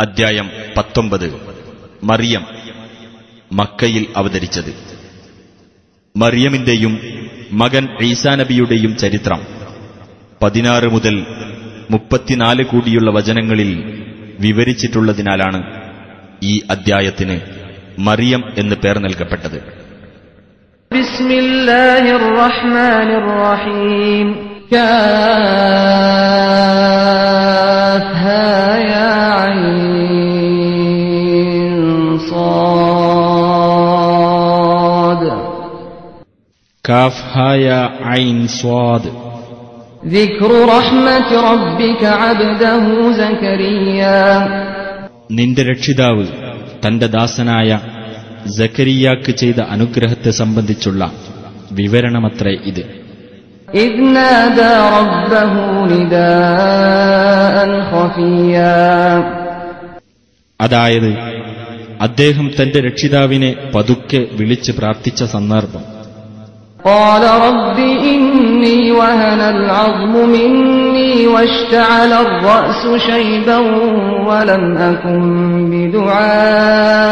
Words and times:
അദ്ധ്യായം 0.00 0.50
പത്തൊമ്പത്. 0.76 1.40
മറിയം. 2.04 2.46
മക്കയിൽ 3.52 4.06
അവതരിച്ചത്. 4.16 4.98
മറിയമിന്റെയും 6.16 7.00
മകൻ 7.52 7.88
ഈസാ 8.02 8.34
നബിയുടെയും 8.34 8.96
ചരിത്രം. 8.96 9.42
പതിനാറ് 10.42 10.84
മുതൽ 10.84 11.26
മുപ്പത്തിനാല് 11.90 12.64
കൂടിയുള്ള 12.64 13.10
വചനങ്ങളിൽ 13.10 14.02
വിവരിച്ചിട്ടുള്ളതിനാലാണ് 14.40 15.80
ഈ 16.42 16.60
അദ്ധ്യായത്തിന് 16.70 17.40
മറിയം 17.98 18.52
എന്ന് 18.58 18.76
പേർ 18.76 18.98
നൽകപ്പെട്ടത്. 18.98 19.80
ബിസ്മില്ലാഹിർ 20.92 22.36
റഹ്മാനിർ 22.38 23.26
റഹീം. 23.26 24.50
الرحيم 27.99 28.05
كافها 28.05 28.77
يا 28.85 29.11
عين 29.31 29.75
صاد 32.29 33.45
കാഫ് 36.85 37.21
ഹായ 37.33 37.67
ഐൻ 38.17 38.37
സ്വാദ് 38.59 39.09
ذكر 40.15 40.51
رحمة 40.75 41.29
ربك 41.49 42.03
عبده 42.21 42.85
زكريا 43.21 44.21
നിന്റെ 45.37 45.61
രക്ഷിതാവ് 45.71 46.25
തന്റെ 46.83 47.07
ദാസനായ 47.15 47.69
ജക്കരിയാക്ക് 48.57 49.31
ചെയ്ത 49.41 49.59
അനുഗ്രഹത്തെ 49.75 50.31
സംബന്ധിച്ചുള്ള 50.41 51.01
വിവരണമത്രേ 51.79 52.53
ഇത് 52.71 52.83
അതായത് 60.59 61.11
അദ്ദേഹം 62.01 62.47
തന്റെ 62.57 62.79
രക്ഷിതാവിനെ 62.79 63.51
പതുക്കെ 63.75 64.21
വിളിച്ച് 64.31 64.71
പ്രാർത്ഥിച്ച 64.71 65.23
സന്ദർഭം 65.35 65.83
قال 66.85 67.23
رب 67.47 67.77
إني 68.05 68.91
وهن 68.91 69.41
العظم 69.55 70.13
مني 70.29 71.13
واشتعل 71.27 72.11
الرأس 72.25 72.81
شيبا 73.01 73.57
ولم 74.27 74.77
أكن 74.83 75.21
بدعائك 75.71 77.07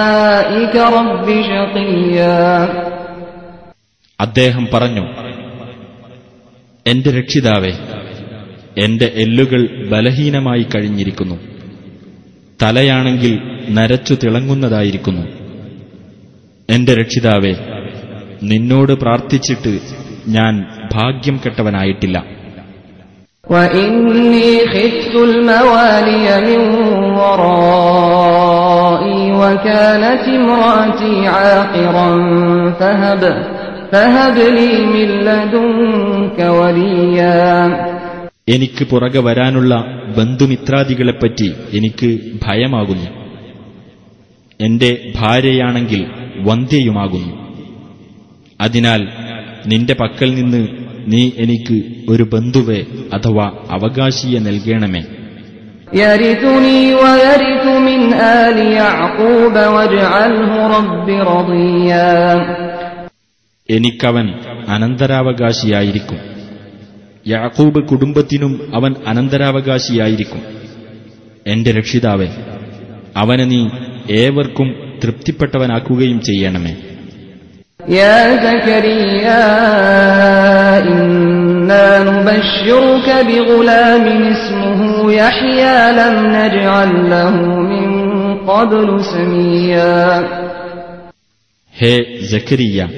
رب 0.98 1.28
شقيا 1.44 2.68
അദ്ദേഹം 4.20 4.64
പറഞ്ഞു 4.74 5.04
എന്റെ 6.88 7.12
രക്ഷിതാവേ 7.12 7.74
എന്റെ 8.78 9.12
എല്ലുകൾ 9.16 9.92
ബലഹീനമായി 9.92 10.66
കഴിഞ്ഞിരിക്കുന്നു 10.74 11.36
തലയാണെങ്കിൽ 12.60 13.40
നരച്ചു 13.70 14.14
തിളങ്ങുന്നതായിരിക്കുന്നു 14.14 15.26
എന്റെ 16.70 16.94
രക്ഷിതാവേ 16.94 17.56
നിന്നോട് 18.42 18.94
പ്രാർത്ഥിച്ചിട്ട് 19.04 19.80
ഞാൻ 20.28 20.54
ഭാഗ്യം 20.96 21.40
കെട്ടവനായിട്ടില്ല 21.44 22.24
وإني 23.46 24.60
خفت 24.74 25.16
الموالي 25.30 26.26
من 26.42 26.62
ورائي 27.20 29.22
وكانت 29.34 30.24
امرأتي 30.30 31.28
عاقرا 31.28 32.10
فهب 32.80 33.22
فهب 33.92 34.38
لي 34.58 34.86
من 34.86 35.10
لدنك 35.28 35.54
وليا 35.54 36.17
എനിക്ക് 38.49 38.85
പുറകെ 38.85 39.19
വരാനുള്ള 39.19 39.85
ബന്ധുമിത്രാദികളെപ്പറ്റി 40.17 41.53
എനിക്ക് 41.73 42.19
ഭയമാകുന്നു. 42.47 43.11
എന്റെ 44.61 45.13
ഭാര്യയാണെങ്കിൽ 45.17 46.07
വന്ധ്യയുമാകുന്നു. 46.37 47.49
അതിനാൽ 48.61 49.09
നിന്റെ 49.67 49.95
പക്കൽ 49.95 50.35
നിന്ന് 50.35 50.69
നീ 51.07 51.31
എനിക്ക് 51.37 51.83
ഒരു 52.09 52.23
ബന്ധുവെ 52.23 52.87
അഥവാ 53.13 53.53
അവകാശിയെ 53.71 54.39
നൽകണമേ. 54.39 55.03
എനിക്കവൻ 63.71 64.35
അനന്തരാവകാശിയായിരിക്കും. 64.69 66.19
യാക്കൂബ് 67.27 67.89
കുടുംബത്തിനും 67.89 68.73
അവൻ 68.75 68.95
അനന്തരാവകാശിയായിരിക്കും. 69.07 70.43
എന്റെ 71.47 71.73
രക്ഷിതാവെ 71.73 72.29
അവനെ 73.17 73.45
നീ 73.45 73.69
ഏവർക്കും 74.11 74.99
തൃപ്തിപ്പെട്ടവനാക്കുകയും 75.05 76.21
ചെയ്യണമേ. 76.21 76.77
ഹേ 91.79 92.21
ജക്കരിയ 92.27 92.89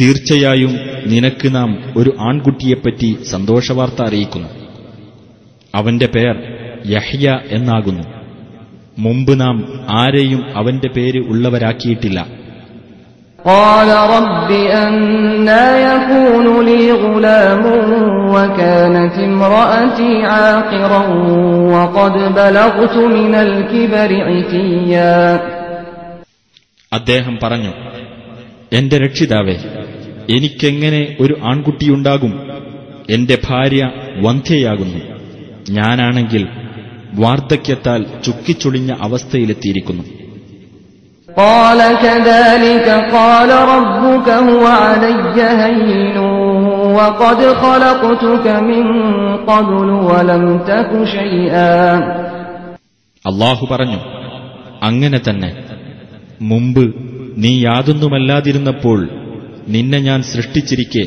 തീർച്ചയായും 0.00 0.72
നിനക്ക് 1.06 1.48
നാം 1.54 1.70
ഒരു 1.96 2.10
ആൺകുട്ടിയെപ്പറ്റി 2.20 3.10
സന്തോഷവാർത്ത 3.32 4.00
അറിയിക്കുന്നു 4.02 4.50
അവന്റെ 5.74 6.08
പേർ 6.14 6.34
യഹ്യ 6.86 7.26
എന്നാകുന്നു 7.50 8.04
മുമ്പ് 8.98 9.32
നാം 9.40 9.56
ആരെയും 9.98 10.42
അവന്റെ 10.54 10.90
പേര് 10.96 11.22
ഉള്ളവരാക്കിയിട്ടില്ല 11.32 12.18
قال 13.38 13.88
رب 14.16 14.50
أنا 14.82 15.64
يكون 15.86 16.46
لي 16.64 16.82
غلام 16.94 17.64
وكانت 18.34 19.16
امرأتي 19.20 20.12
عاقرا 20.26 21.02
وقد 21.74 22.14
بلغت 22.34 22.96
من 23.16 23.34
الكبر 23.36 24.10
عتيا 24.28 25.18
അദ്ദേഹം 26.92 27.34
പറഞ്ഞു 27.42 27.72
എന്റെ 28.72 28.96
രക്ഷിതാവേ 28.98 29.56
എനിക്കെങ്ങനെ 30.28 31.02
ഒരു 31.20 31.34
ആൺകുട്ടിയുണ്ടാകും 31.42 32.32
എന്റെ 33.08 33.36
ഭാര്യ 33.46 33.82
വന്ധ്യയാകുന്നു 34.20 35.00
ഞാനാണെങ്കിൽ 35.76 36.44
വാർദ്ധക്യത്താൽ 37.20 38.02
ചുക്കിച്ചുളിഞ്ഞ 38.24 38.90
അവസ്ഥയിലെത്തിയിരിക്കുന്നു 39.06 40.04
قال 41.28 41.80
كذلك 41.98 42.86
قال 43.12 43.50
ربك 43.72 44.28
هو 44.48 44.64
علي 44.82 45.38
هين 45.60 46.16
وقد 46.98 47.40
خلقتك 47.56 48.46
من 48.62 48.84
قبل 49.46 49.88
ولم 50.10 50.44
تك 50.60 50.90
شيئا 51.16 51.76
അള്ളാഹു 53.24 53.64
പറഞ്ഞു 53.66 53.98
അങ്ങനെ 54.82 55.18
തന്നെ 55.18 55.50
മുമ്പ് 56.42 56.84
നീ 57.36 57.52
യാതൊന്നുമല്ലാതിരുന്നപ്പോൾ 57.62 59.00
നിന്നെ 59.68 59.98
ഞാൻ 60.00 60.20
സൃഷ്ടിച്ചിരിക്കെ 60.32 61.04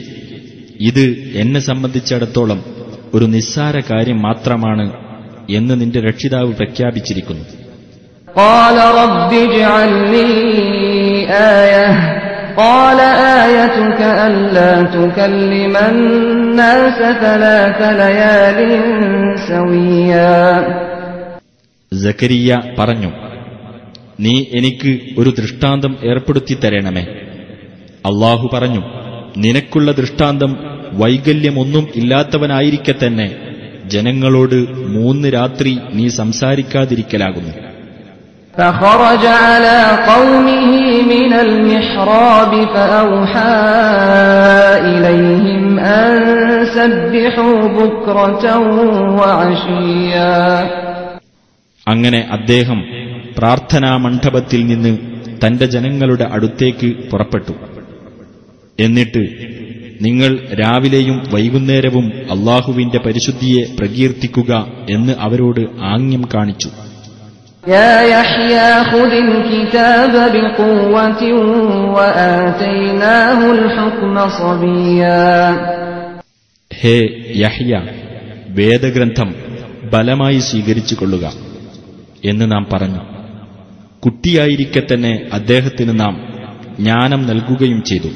ഇത് 0.90 1.06
എന്നെ 1.36 1.62
സംബന്ധിച്ചിടത്തോളം 1.62 2.60
ഒരു 3.14 3.26
നിസ്സാര 3.36 3.76
കാര്യം 3.90 4.20
മാത്രമാണ് 4.22 4.86
എന്ന് 5.58 5.76
നിന്റെ 5.82 6.02
രക്ഷിതാവ് 6.10 6.52
പ്രഖ്യാപിച്ചിരിക്കുന്നു 6.62 7.46
قال 8.36 8.78
رب 9.02 9.32
اجعل 9.44 9.92
لي 10.14 10.32
آية 11.60 11.88
قال 12.58 13.00
آيتك 13.40 14.02
ألا 14.28 14.74
تكلم 14.96 15.76
الناس 15.90 16.98
ثلاث 17.24 17.80
ليال 18.02 18.60
سويا 19.50 20.40
ജക്കരിയ 21.92 22.50
പറഞ്ഞു 22.78 23.10
നീ 24.20 24.36
എനിക്ക് 24.52 24.92
ഒരു 25.20 25.30
ദൃഷ്ടാന്തം 25.40 25.94
ഏർപ്പെടുത്തി 26.12 26.56
തരണമേ 26.64 27.04
അള്ളാഹു 28.10 28.46
പറഞ്ഞു 28.54 28.82
നിനക്കുള്ള 29.44 29.92
ദൃഷ്ടാന്തം 29.92 30.52
വൈകല്യമൊന്നും 31.02 31.86
ഇല്ലാത്തവനായിരിക്കെ 31.96 32.96
തന്നെ 32.96 33.28
ജനങ്ങളോട് 33.88 34.60
മൂന്ന് 34.96 35.28
രാത്രി 35.38 35.74
നീ 35.98 36.06
സംസാരിക്കാതിരിക്കലാകുന്നു 36.22 37.54
فخرج 38.54 39.24
على 39.46 39.80
قومه 40.12 40.72
من 41.06 41.32
المحراب 41.46 42.54
فأوحى 42.66 43.58
إليهم 44.86 45.64
أن 46.00 46.14
سبحوا 46.70 47.60
بكرة 47.80 48.46
وعشيا 49.20 50.38
അങ്ങനെ 51.88 52.20
അദ്ദേഹം 52.32 52.80
പ്രാർത്ഥനാ 53.39 53.97
മണ്ഡപത്തിൽ 53.97 54.67
നിന്ന് 54.67 54.99
തന്റെ 55.47 55.67
ജനങ്ങളുടെ 55.67 56.25
അടുത്തേക്ക് 56.25 57.11
പുറപ്പെട്ടു. 57.11 57.53
എന്നിട്ട് 58.81 59.55
നിങ്ങൾ 60.03 60.55
രാവിലെയും 60.55 61.23
വൈകുന്നേരവും 61.33 62.05
അള്ളാഹുവിന്റെ 62.05 62.99
പരിശുദ്ധിയെ 62.99 63.77
പ്രകീർത്തിക്കുക 63.81 64.67
എന്ന് 64.91 65.13
അവരോട് 65.21 65.61
ആംഗ്യം 65.83 66.29
കാണിച്ചു. 66.35 66.71
ഹേ 76.81 77.09
യഹ്യ 77.37 77.83
വേദഗ്രന്ഥം 78.49 79.35
ബലമായി 79.93 80.39
സ്വീകരിച്ചു 80.39 80.95
കൊള്ളുക 80.95 81.33
എന്ന് 82.25 82.53
നാം 82.53 82.67
പറഞ്ഞു. 82.73 83.14
കുട്ടിയായിരിക്കെ 84.05 84.83
തന്നെ 84.95 85.27
അദ്ദേഹത്തിന് 85.33 86.01
നാം 86.01 86.35
ജ്ഞാനം 86.81 87.27
നൽകുകയും 87.27 87.83
ചെയ്തു. 87.83 88.09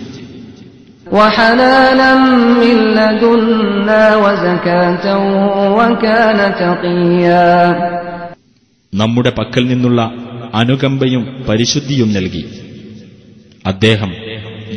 നമ്മുടെ 8.94 9.32
പക്കൽ 9.38 9.67
നിന്നുള്ള 9.67 10.12
അനുകമ്പയും 10.55 11.44
പരിശുദ്ധിയും 11.49 12.14
നൽകി. 12.14 12.44
അദ്ദേഹം 13.67 14.14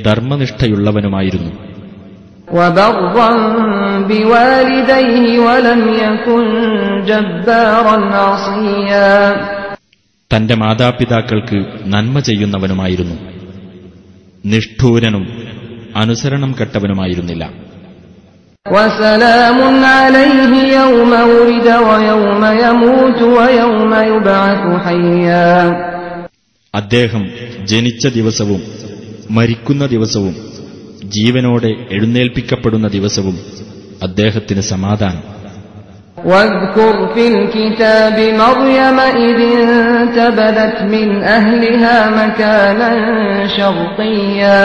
ധർമ്മനിഷ്ഠയുള്ളവനുമായിരുന്നു. 0.06 1.52
ബിവാലിദൈഹി 4.08 5.38
വലം 5.38 5.96
യകുൻ 5.96 6.46
ജബ്ബാറൻ 7.06 8.10
അസിയാ. 8.16 9.61
തന്റെ 10.36 10.56
മാതാപിതാക്കൾക്ക് 10.56 11.66
നന്മ 11.86 12.20
ചെയ്യുന്നവനുമായിരുന്നു. 12.20 13.16
നിഷ്ഠൂരനും 14.46 15.28
അനുസരണം 15.96 16.56
കെട്ടവനുമായിരുന്നില്ല. 16.60 17.52
അദ്ദേഹം 26.76 27.30
ജനിച്ച 27.64 28.08
ദിവസവും 28.08 28.62
മരിക്കുന്ന 29.32 29.86
ദിവസവും 29.86 30.36
ജീവനോടെ 31.04 31.76
എഴുന്നേൽപ്പിക്കപ്പെടുന്ന 31.92 32.88
ദിവസവും 32.88 33.40
അദ്ദേഹത്തിന് 34.04 34.62
സമാധാനം. 34.62 35.41
واذكر 36.25 36.95
في 37.15 37.25
الكتاب 37.29 38.17
مريم 38.37 38.99
إذ 39.23 39.39
انتبذت 39.57 40.77
من 40.85 41.09
أهلها 41.29 41.97
مكانا 42.19 42.91
شرقيا 43.49 44.63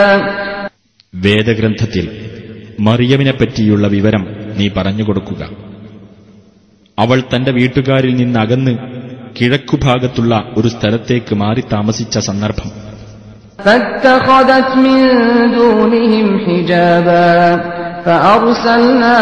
വേദഗ്രന്ഥത്തിൽ 1.14 2.04
മറിയമിനെപ്പറ്റിയുള്ള 2.78 3.84
വിവരം 3.88 4.22
നീ 4.58 4.66
പറഞ്ഞുകൊടുക്കുക 4.76 5.42
അവൾ 6.98 7.18
തന്റെ 7.32 7.52
വീട്ടുകാരിൽ 7.58 8.12
നിന്നകന്ന് 8.14 8.72
കിഴക്കുഭാഗത്തുള്ള 9.36 10.32
ഒരു 10.58 10.68
സ്ഥലത്തേക്ക് 10.74 11.34
മാറി 11.34 11.62
താമസിച്ച 11.74 12.16
സന്ദർഭം 12.28 12.70
فاتخذت 18.06 18.66
من 18.68 19.02
دونهم 19.02 19.02
حجابا 19.02 19.02
فأرسلنا 19.02 19.16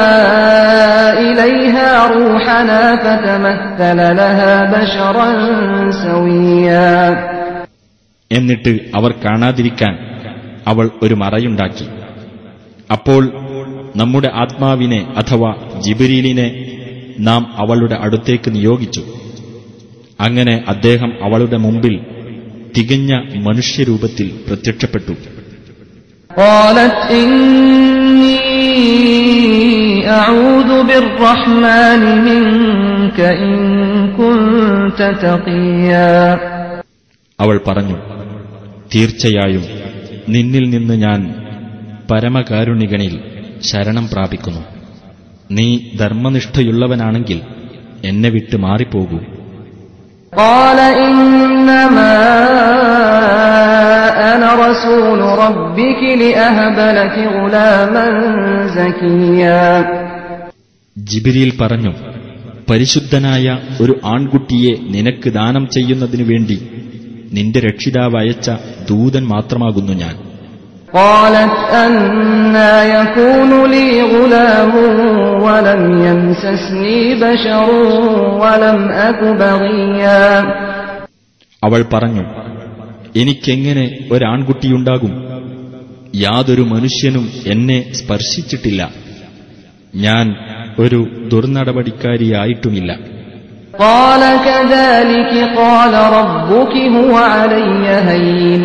إليها 1.20 2.06
روحنا 2.06 2.96
فتمثل 2.96 3.98
لها 4.16 4.64
بشرا 4.74 5.28
سويا 5.90 6.94
എന്നിട്ട് 8.30 8.72
അവർ 8.94 9.14
കാണാതിരിക്കാൻ 9.24 9.94
അവൾ 10.66 10.90
ഒരു 11.02 11.14
മറയുണ്ടാക്കി 11.14 11.86
അപ്പോൾ 12.90 13.22
നമ്മുടെ 13.96 14.28
ആത്മാവിനെ 14.34 15.06
അഥവാ 15.16 15.50
ജിബിരീലിനെ 15.78 16.48
നാം 17.18 17.46
അവളുടെ 17.56 17.94
അടുത്തേക്ക് 17.94 18.50
നിയോഗിച്ചു 18.50 19.02
അങ്ങനെ 20.20 20.64
അദ്ദേഹം 20.66 21.12
അവളുടെ 21.22 21.56
മുമ്പിൽ 21.56 21.94
തികഞ്ഞ 22.76 23.12
മനുഷ്യരൂപത്തിൽ 23.38 24.34
പ്രത്യക്ഷപ്പെട്ടു 24.48 25.14
قالت 26.34 26.96
إني 27.12 28.38
أعوذ 30.12 30.70
بالرحمن 30.88 32.02
منك 32.26 33.18
إن 33.40 33.52
كنت 34.18 35.00
تقيا 35.22 36.14
അവൾ 37.38 37.56
പറഞ്ഞു 37.66 37.96
തീർച്ചയായും 38.92 39.64
നിന്നിൽ 40.34 40.64
നിന്ന് 40.70 40.94
ഞാൻ 41.04 41.20
പരമകാരുണികനിൽ 42.10 43.14
ശരണം 43.68 44.06
പ്രാപിക്കുന്നു 44.12 44.62
നീ 45.50 45.68
ധർമ്മനിഷ്ഠയുള്ളവനാണെങ്കിൽ 46.00 47.38
എന്നെ 48.10 48.28
വിട്ട് 48.36 48.56
മാറിപ്പോകൂ 48.64 49.12
قال 50.32 50.78
إنما 51.00 52.14
أنا 54.30 54.50
رسول 54.64 55.20
ربك 55.44 56.00
لأهب 56.22 56.78
لك 56.98 57.16
غلاما 57.34 58.06
زكيا 58.76 59.64
ജിബിരിയിൽ 60.96 61.50
പറഞ്ഞു 61.60 61.92
പരിശുദ്ധനായ 62.68 63.46
ഒരു 63.82 63.94
ആൺകുട്ടിയെ 64.12 64.72
നിനക്ക് 64.94 65.28
ദാനം 65.38 65.64
ചെയ്യുന്നതിനു 65.74 66.24
വേണ്ടി 66.30 66.56
നിന്റെ 67.36 67.60
രക്ഷിതാവ് 67.68 68.16
അയച്ച 68.22 68.46
ദൂതൻ 68.90 69.24
മാത്രമാകുന്നു 69.34 69.94
ഞാൻ 70.02 70.16
قالت 71.00 71.54
أنا 71.84 72.72
يكون 72.94 73.50
لي 73.66 73.86
غلام 74.04 74.72
ولم 75.44 75.82
يمسسني 76.06 77.00
بشر 77.22 77.68
ولم 78.42 78.78
أك 79.00 79.20
بغيا 79.40 80.24
അവൾ 81.62 81.80
പറഞ്ഞു 81.94 82.24
എനിക്കെങ്ങനെ 83.14 83.84
ഒരാൺകുട്ടിയുണ്ടാകും 84.12 85.12
യാതൊരു 86.16 86.64
മനുഷ്യനും 86.74 87.24
എന്നെ 87.46 87.78
സ്പർശിച്ചിട്ടില്ല 87.98 88.82
ഞാൻ 90.04 90.26
ഒരു 90.78 91.00
ദുർനടപടിക്കാരിയായിട്ടുമില്ല 91.32 92.90
قال 93.80 94.22
كذلك 94.46 95.32
قال 95.56 95.94
ربك 96.18 96.74
هو 96.96 97.14
علي 97.34 97.86
هين 98.08 98.62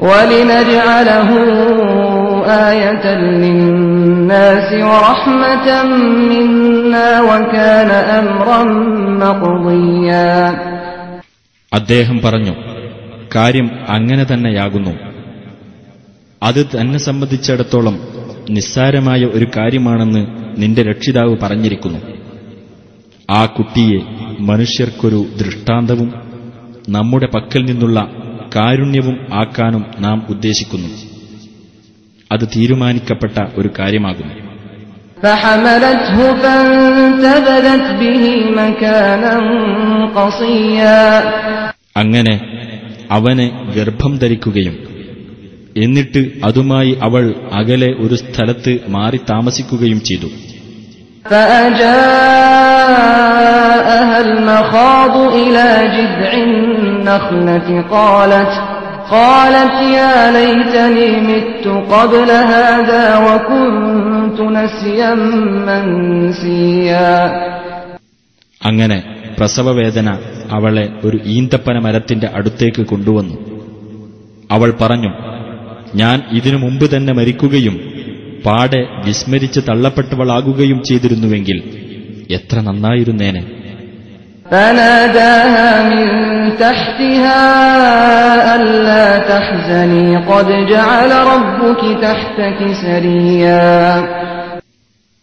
ولنجعله 0.00 1.28
آية 2.70 3.06
للناس 3.42 4.68
ورحمة 4.82 5.66
منا 6.30 7.08
وكان 7.22 7.90
أمرا 8.20 8.60
مقضيا 9.22 10.32
അദ്ദേഹം 11.72 12.16
പറഞ്ഞു 12.24 12.54
കാര്യം 13.35 13.69
അങ്ങനെ 13.89 14.23
തന്നെയാകുന്നു. 14.23 14.91
അത് 16.43 16.65
തന്നെ 16.65 16.99
സംബന്ധിച്ചിടത്തോളം 16.99 17.99
നിസ്സാരമായ 18.49 19.25
ഒരു 19.25 19.47
കാര്യമാണെന്ന് 19.57 20.27
നിന്റെ 20.57 20.83
രക്ഷിതാവ് 20.83 21.37
പറഞ്ഞിരിക്കുന്നു. 21.43 21.99
ആ 23.29 23.45
കുട്ടിയെ 23.45 23.99
മനുഷ്യർക്കൊരു 24.39 25.25
ദൃഷ്ടാന്തവും 25.37 26.13
നമ്മുടെ 26.89 27.27
പക്കൽ 27.27 27.65
നിന്നുള്ള 27.65 28.11
കാരുണ്യവും 28.55 29.27
ആക്കാനും 29.33 29.85
നാം 29.99 30.25
ഉദ്ദേശിക്കുന്നു. 30.29 30.89
അത് 32.31 32.47
തീരുമാനിക്കപ്പെട്ട 32.47 33.39
ഒരു 33.55 33.69
കാര്യമാകുന്നു. 33.79 34.33
അങ്ങനെ 41.97 42.61
അവനെ 43.11 43.73
ഗർഭം 43.75 44.17
ധരിക്കുകയും. 44.17 44.91
എന്നിട്ട് 45.77 46.31
അതുമായി 46.43 46.97
അവൾ 47.01 47.35
അകലെ 47.53 47.87
ഒരു 47.87 48.15
സ്ഥലത്ത് 48.15 48.79
മാറി 48.87 49.17
താമസിക്കുകയും 49.17 50.01
ചെയ്തു. 50.03 50.27
അങ്ങനെ 68.65 69.20
പ്രസവവേദന 69.41 70.09
അവളെ 70.51 70.89
ഒരു 71.03 71.19
ഈന്തപ്പന 71.25 71.79
മരത്തിന്റെ 71.79 72.27
അടുത്തേക്ക് 72.35 72.85
കൊണ്ടുവന്നു. 72.85 73.35
അവൾ 74.51 74.73
പറഞ്ഞു 74.81 75.11
ഞാൻ 75.95 76.23
ഇതിനു 76.31 76.57
മുമ്പ് 76.57 76.95
തന്നെ 76.95 77.13
മരിക്കുകയും 77.13 77.75
പാടെ 78.45 78.87
വിസ്മരിച്ച് 79.05 79.59
തള്ളപ്പെട്ടവളാകുകയും 79.59 80.83
ചെയ്തിരുന്നുവെങ്കിൽ 80.83 81.57
എത്ര 82.31 82.59
നന്നായിരുന്നേനെ. 82.59 83.43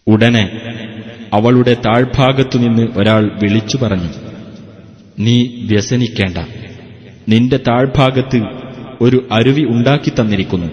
ഉടനെ 0.09 0.45
അവളുടെ 1.33 1.77
താഴ്ഭാഗത്തുനിന്ന് 1.87 2.89
ഒരാൾ 2.97 3.31
വിളിച്ചു 3.43 3.77
പറഞ്ഞു 3.77 4.09
നീ 5.19 5.49
വ്യസനിക്കേണ്ട. 5.67 6.39
നിന്റെ 7.29 7.57
താഴ്ഭാഗത്ത് 7.57 8.43
ഒരു 9.01 9.29
അരുവി 9.33 9.63
ഉണ്ടാക്കി 9.63 10.13
തന്നിരിക്കുന്നു. 10.21 10.67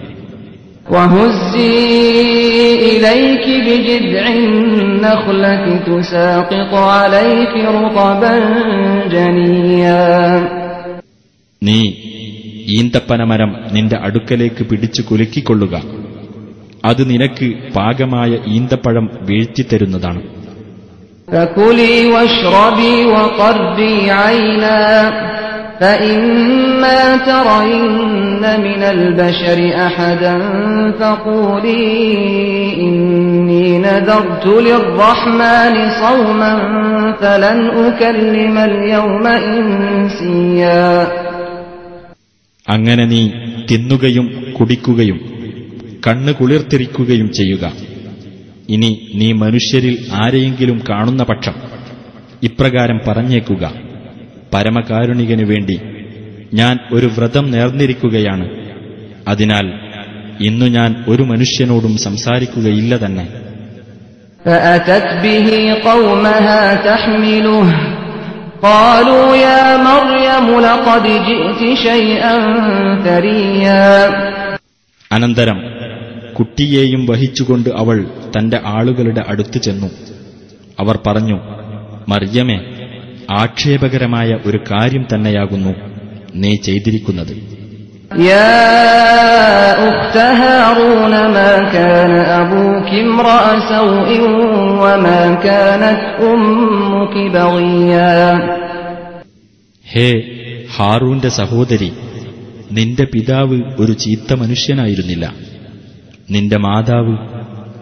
നീ 11.62 11.92
ഈന്തപ്പനമരം 12.68 13.56
നിന്റെ 13.72 13.96
അടുക്കലേക്ക് 13.96 14.66
പിടിച്ചു 14.66 15.02
കുലുക്കിക്കൊള്ളുക. 15.02 15.82
അത് 16.84 17.10
നിനക്ക് 17.10 17.54
പാകമായ 17.76 18.38
ഈന്തപ്പഴം 18.46 19.10
വീഴ്ത്തിത്തരുന്നതാണ്. 19.20 20.35
فكلي 21.27 22.07
واشربي 22.07 23.05
وقري 23.05 24.11
عينا 24.11 24.81
فإما 25.81 27.17
ترين 27.29 28.43
من 28.61 28.81
البشر 28.85 29.59
أحدا 29.87 30.35
فقولي 30.99 31.85
إني 32.81 33.79
نذرت 33.79 34.45
للرحمن 34.47 35.75
صوما 36.01 36.53
فلن 37.21 37.59
أكلم 37.79 38.57
اليوم 38.59 39.25
إنسيا 39.27 40.87
അങ്ങനെ 42.67 43.05
നീ 43.05 43.21
തിന്നുകയും 43.69 44.27
കുടിക്കുകയും 44.57 45.17
കണ്ണ് 46.05 46.31
കുളിർത്തിരിക്കുകയും 46.31 47.27
ചെയ്യുക 47.31 47.63
ഇനി 48.73 48.89
നീ 49.13 49.27
മനുഷ്യരിൽ 49.41 49.95
ആരെയെങ്കിലും 50.21 50.77
കാണുന്ന 50.89 51.23
പക്ഷം 51.23 51.55
ഇപ്രകാരം 52.43 52.99
പറഞ്ഞേക്കുക 53.07 53.63
പരമകാരുണികനു 54.53 55.45
വേണ്ടി 55.51 55.77
ഞാൻ 56.53 56.75
ഒരു 56.91 57.07
വ്രതം 57.15 57.45
നേർന്നിരിക്കുകയാണ് 57.51 58.45
അതിനാൽ 59.27 59.67
ഇന്നു 60.47 60.67
ഞാൻ 60.77 60.91
ഒരു 61.07 61.23
മനുഷ്യനോടും 61.31 61.95
സംസാരിക്കുകയില്ല 62.07 62.93
തന്നെ 63.05 63.25
فأتت 64.41 65.07
به 65.23 65.47
قومها 65.83 66.61
تحمله 66.85 67.67
قالوا 68.63 69.35
يا 69.39 69.63
مريم 69.79 70.47
لقد 70.61 71.03
جئت 71.27 71.61
شيئا 71.77 72.33
فريا 73.05 73.85
അനന്തരം 75.11 75.57
കുട്ടിയെയും 76.37 77.01
വഹിച്ചുകൊണ്ട് 77.09 77.69
അവൾ 77.81 77.97
തന്റെ 78.35 78.57
ആളുകളുടെ 78.75 79.23
അടുത്ത് 79.31 79.59
ചെന്നു 79.65 79.89
അവർ 80.77 80.97
പറഞ്ഞു 81.07 81.37
മർയമേ 82.07 82.57
ആക്ഷേപകരമായ 83.41 84.29
ഒരു 84.45 84.59
കാര്യം 84.71 85.05
തന്നെയാകുന്നു 85.13 85.73
നീ 86.41 86.53
ചെയ്തിരിക്കുന്നത് 86.67 87.33
يا 88.27 88.57
أخت 89.89 90.15
هارون 90.41 91.13
ما 91.29 91.53
كان 91.69 92.11
أبوك 92.41 92.89
امرأ 93.01 93.41
سوء 93.69 94.09
وما 94.83 95.21
كانت 95.45 95.99
أمك 96.25 97.15
بغيا 97.35 98.13
ഹേ 99.85 100.07
ഹാറൂന്റെ 100.75 101.29
സഹോദരി 101.39 101.89
നിന്റെ 102.71 103.05
പിതാവ് 103.13 103.57
ഒരു 103.81 103.93
ചീത്ത 104.03 104.29
മനുഷ്യനായിരുന്നില്ല 104.33 105.25
നിന്റെ 106.30 106.56
മാതാവ് 106.56 107.16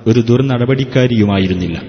ഒരു 0.06 0.20
ദുർനടപടിക്കാരിയുമായിരുന്നില്ല. 0.20 1.82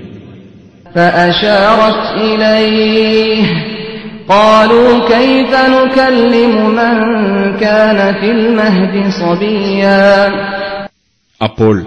അപ്പോൾ 11.44 11.86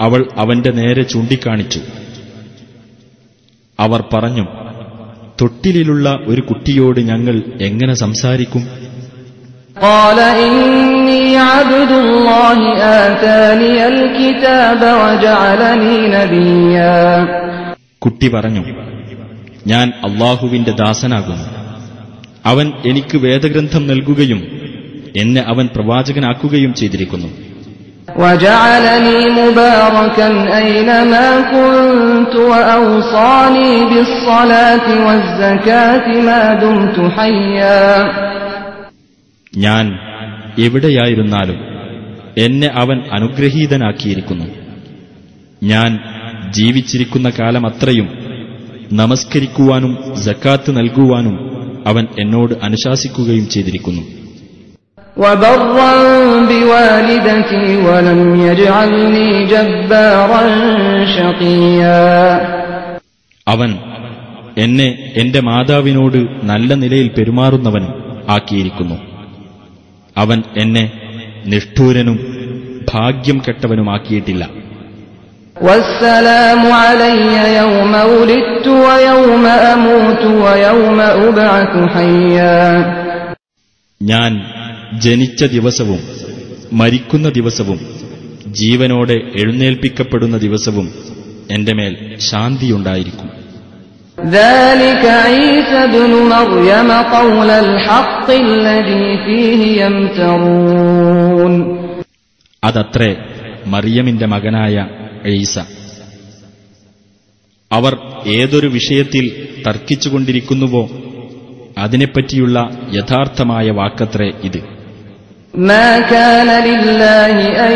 അവൾ 0.00 0.28
അവന്റെ 0.36 0.70
നേരെ 0.70 1.02
ചൂണ്ടിക്കാണിച്ചു. 1.02 1.80
അവർ 3.80 4.04
പറഞ്ഞു 4.14 4.46
തൊട്ടിലുള്ള 5.40 6.18
ഒരു 6.26 6.40
കുട്ടിയോട് 6.40 7.00
ഞങ്ങൾ 7.00 7.42
എങ്ങനെ 7.60 7.94
സംസാരിക്കും? 7.94 8.68
قال 9.77 10.19
إني 10.43 11.23
عبد 11.51 11.91
الله 11.93 12.57
آتاني 13.01 13.77
الكتاب 13.87 14.81
وجعلني 15.01 15.95
نبيا 16.09 16.97
കുട്ടി 18.01 18.27
പറഞ്ഞു 18.35 18.61
ഞാൻ 19.71 19.87
അള്ളാഹുവിന്റെ 20.07 20.73
ദാസനാകുന്നു 20.81 21.47
അവൻ 22.45 22.67
എനിക്ക് 22.83 23.17
വേദഗ്രന്ഥം 23.25 23.83
നൽകുകയും 23.91 24.41
എന്നെ 25.21 25.41
അവൻ 25.51 25.65
പ്രവാചകനാക്കുകയും 25.75 26.71
ചെയ്തിരിക്കുന്നു 26.79 27.29
وجعلني 28.17 29.19
مباركا 29.31 30.27
أينما 30.57 31.27
كنت 31.53 32.33
وأوصاني 32.49 33.73
بالصلاة 33.89 34.87
والزكاة 35.05 36.05
ما 36.27 36.41
دمت 36.55 36.97
حيا 37.17 37.83
ഞാൻ 39.56 39.98
എവിടെയായിരുന്നാലും 40.58 41.56
എന്നെ 42.38 42.66
അവൻ 42.66 43.02
അനുഗ്രഹീതനാക്കിയിരിക്കുന്നു. 43.12 44.44
ഞാൻ 45.62 45.98
ജീവിച്ചിരിക്കുന്ന 46.50 47.30
കാലമത്രയും 47.30 48.08
നമസ്കരിക്കുവാനും 48.92 50.14
ജക്കാത്ത് 50.22 50.76
നൽകുവാനും 50.76 51.36
അവൻ 51.86 52.06
എന്നോട് 52.18 52.54
അനുശാസിക്കുകയും 52.62 53.48
ചെയ്തിരിക്കുന്നു. 53.48 54.02
അവൻ 63.48 63.78
എന്നെ 64.58 65.12
എന്റെ 65.16 65.40
മാതാവിനോട് 65.40 66.46
നല്ല 66.46 66.74
നിലയിൽ 66.74 67.08
പെരുമാറുന്നവൻ 67.08 67.86
ആക്കിയിരിക്കുന്നു. 68.28 69.09
അവൻ 70.20 70.42
എന്നെ 70.56 70.92
നിഷ്ഠൂരനും 71.46 72.40
ഭാഗ്യം 72.94 73.42
കെട്ടവനുമാക്കിയിട്ടില്ല. 73.48 74.50
ഞാൻ 84.02 84.42
ജനിച്ച 85.00 85.44
ദിവസവും 85.44 85.98
മരിക്കുന്ന 86.72 87.28
ദിവസവും 87.28 87.80
ജീവനോടെ 88.46 89.14
എഴുന്നേൽപ്പിക്കപ്പെടുന്ന 89.14 90.36
ദിവസവും 90.36 90.94
എന്റെ 91.50 91.74
മേൽ 91.74 92.16
ശാന്തിയുണ്ടായിരിക്കും. 92.18 93.39
ذلك 94.37 95.03
عيسى 95.25 95.79
ابن 95.83 96.11
مريم 96.33 96.89
قول 97.13 97.49
الحق 97.63 98.27
الذي 98.45 99.07
فيه 99.25 99.61
يمترون 99.83 101.53
അതത്രേ 102.63 103.11
മറിയമിന്റെ 103.73 104.27
മകനായ 104.33 104.75
ഈസ 105.35 105.55
അവർ 107.71 107.93
ഏതൊരു 108.37 108.67
വിഷയത്തിൽ 108.77 109.25
തർക്കിച്ചുകൊണ്ടിരിക്കുന്നുവോ 109.65 110.83
അതിനെപ്പറ്റിയുള്ള 111.83 112.57
യഥാർത്ഥമായ 112.97 113.67
വാക്കത്രേ 113.79 114.29
ഇത് 114.47 114.61
ما 115.69 115.89
كان 116.13 116.49
لله 116.69 117.35
أن 117.67 117.75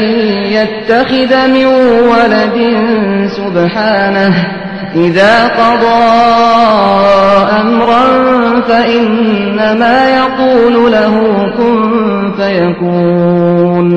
يتخذ 0.57 1.31
من 1.55 1.65
ولد 2.11 2.55
سبحانه 3.39 4.33
إذا 4.97 5.35
قضى 5.55 6.05
أمرا 7.59 8.05
فإنما 8.61 9.97
يقول 10.15 10.75
له 10.91 11.13
كن 11.57 11.77
فيكون 12.39 13.87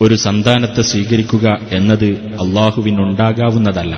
ഒരു 0.00 0.16
സന്താനത്തെ 0.24 0.82
സ്വീകരിക്കുക 0.82 1.46
എന്നത് 1.70 2.08
അള്ളാഹുവിനുണ്ടാകാവുന്നതല്ല 2.44 3.94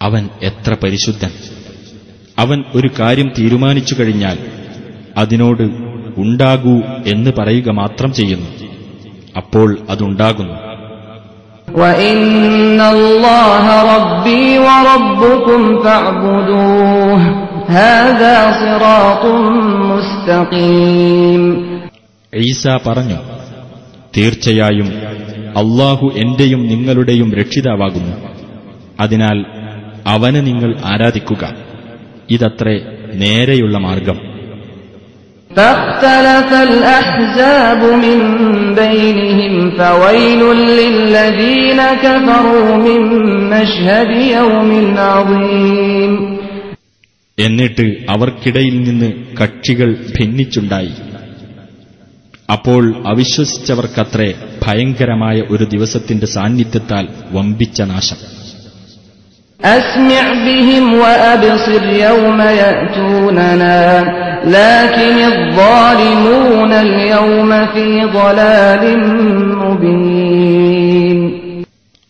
അവൻ 0.00 0.22
എത്ര 0.42 0.72
പരിശുദ്ധൻ 0.82 1.32
അവൻ 2.38 2.58
ഒരു 2.74 2.88
കാര്യം 2.98 3.28
തീരുമാനിച്ചു 3.38 3.94
കഴിഞ്ഞാൽ 3.98 4.38
അതിനോട് 5.16 5.64
ഉണ്ടാകൂ 6.16 6.74
എന്ന് 7.06 7.30
പറയുക 7.30 7.68
മാത്രം 7.74 8.10
ചെയ്യുന്നു 8.12 8.50
അപ്പോൾ 9.36 9.68
അതുണ്ടാകുന്നു 9.88 10.56
وإن 11.74 12.80
الله 12.88 13.64
ربي 13.92 14.44
وربكم 14.58 15.60
فاعبدوه 15.84 17.20
هذا 17.78 18.36
صراط 18.62 19.24
مستقيم 19.92 21.42
ഈസ 22.32 22.64
പറഞ്ഞു 22.86 23.18
തീർച്ചയായും 24.16 24.88
അള്ളാഹു 25.60 26.06
എന്റെയും 26.22 26.62
നിങ്ങളുടെയും 26.72 27.28
രക്ഷിതാവാകുന്നു 27.40 28.14
അതിനാൽ 29.00 29.38
അവനെ 30.06 30.40
നിങ്ങൾ 30.40 30.70
ആരാധിക്കുക 30.84 31.42
ഇതത്രേ 32.28 32.76
നേരെയുള്ള 33.14 33.76
മാർഗം 33.78 34.18
فاختلف 35.50 36.50
الأحزاب 36.62 37.80
من 38.04 38.18
بينهم 38.74 39.54
فويل 39.72 40.40
للذين 40.72 41.80
كفروا 41.96 42.76
من 42.78 43.00
مشهد 43.50 44.10
يوم 44.30 44.70
عظيم 45.06 46.12
എന്നിട്ട് 47.38 47.84
അവർക്കിടയിൽ 48.08 48.76
നിന്ന് 48.82 49.08
കക്ഷികൾ 49.40 49.88
ഭിന്നിച്ചുണ്ടായി 50.14 50.92
അപ്പോൾ 52.48 52.82
അവിശ്വസിച്ചവർക്കത്രേ 53.06 54.28
ഭയങ്കരമായ 54.62 55.38
ഒരു 55.50 55.64
ദിവസത്തിന്റെ 55.64 56.26
സാന്നിധ്യത്താൽ 56.26 57.06
വമ്പിച്ച 57.32 57.80
നാശം 57.82 58.20
أسمع 59.60 60.24
بهم 60.46 60.84
وأبصر 60.94 61.82
يوم 62.08 62.40
يأتوننا 62.62 63.80
لكن 64.50 65.16
الظالمون 65.32 66.72
اليوم 66.86 67.50
في 67.66 67.86
ضلال 68.12 68.82
مبين 69.62 71.18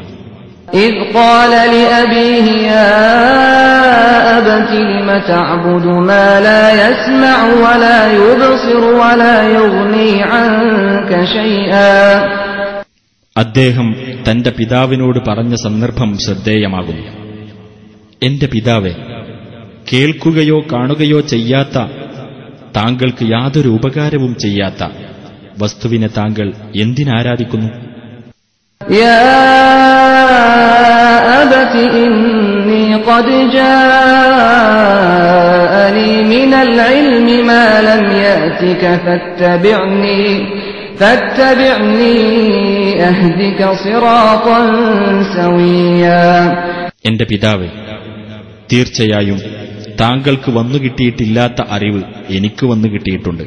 إذ 0.79 0.93
قال 1.13 1.53
لأبيه 1.73 2.47
يا 2.69 2.91
أبت 4.37 4.71
لم 4.87 5.09
تعبد 5.27 5.85
ما 6.09 6.27
لا 6.41 6.63
يسمع 6.83 7.37
ولا 7.65 7.99
يبصر 8.17 8.83
ولا 9.01 9.37
يغني 9.51 10.11
عنك 10.23 11.11
شيئا 11.35 11.95
അദ്ദേഹം 13.35 13.87
തന്റെ 14.27 14.51
പിതാവിനോട് 14.57 15.19
പറഞ്ഞ 15.19 15.53
സന്ദർഭം 15.55 16.09
ശ്രദ്ധേയമാകുന്നു 16.17 17.05
എന്റെ 18.21 18.47
പിതാവെ 18.47 18.93
കേൾക്കുകയോ 19.92 20.60
കാണുകയോ 20.72 21.20
ചെയ്യാത്ത 21.20 21.78
താങ്കൾക്ക് 22.76 23.24
യാതൊരു 23.24 23.68
ഉപകാരവും 23.68 24.38
ചെയ്യാത്ത 24.38 24.82
വസ്തുവിനെ 25.58 26.06
താങ്കൾ 26.06 26.52
എന്തിനാരാധിക്കുന്നു? 26.76 27.68
എന്റെ 47.06 47.24
പിതാവേ 47.24 47.68
തീർച്ചയായും 48.72 49.63
താങ്കൾക്ക് 50.00 50.50
വന്നു 50.50 50.78
കിട്ടിയിട്ടില്ലാത്ത 50.78 51.62
അറിവ് 51.70 52.02
എനിക്ക് 52.28 52.66
വന്നു 52.66 52.88
കിട്ടിയിട്ടുണ്ട്. 52.88 53.42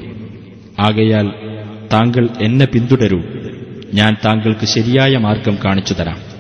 ആകയാൽ 0.80 1.32
താങ്കൾ 1.94 2.30
എന്നെ 2.42 2.66
പിന്തുടരൂ. 2.66 3.22
ഞാൻ 3.94 4.18
താങ്കൾക്ക് 4.26 4.66
ശരിയായ 4.66 5.18
മാർഗം 5.18 5.58
കാണിച്ചു 5.66 5.94
തരാം. 5.94 6.38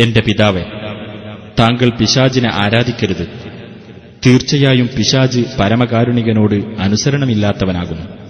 എന്റെ 0.00 0.20
പിതാവെ 0.20 0.62
താങ്കൾ 1.58 1.88
പിശാജിനെ 1.88 2.50
ആരാധിക്കരുത്. 2.54 3.51
തീർച്ചയായും 4.26 4.90
പിശാജ് 4.98 5.40
പരമകാരുണികനോട് 5.60 6.54
അനുസരണമില്ലാത്തവനാകുന്നു. 6.54 8.22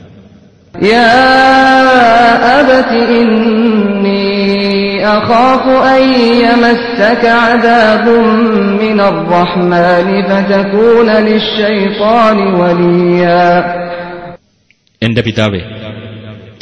എന്റെ 15.02 15.22
പിതാവേ 15.22 15.60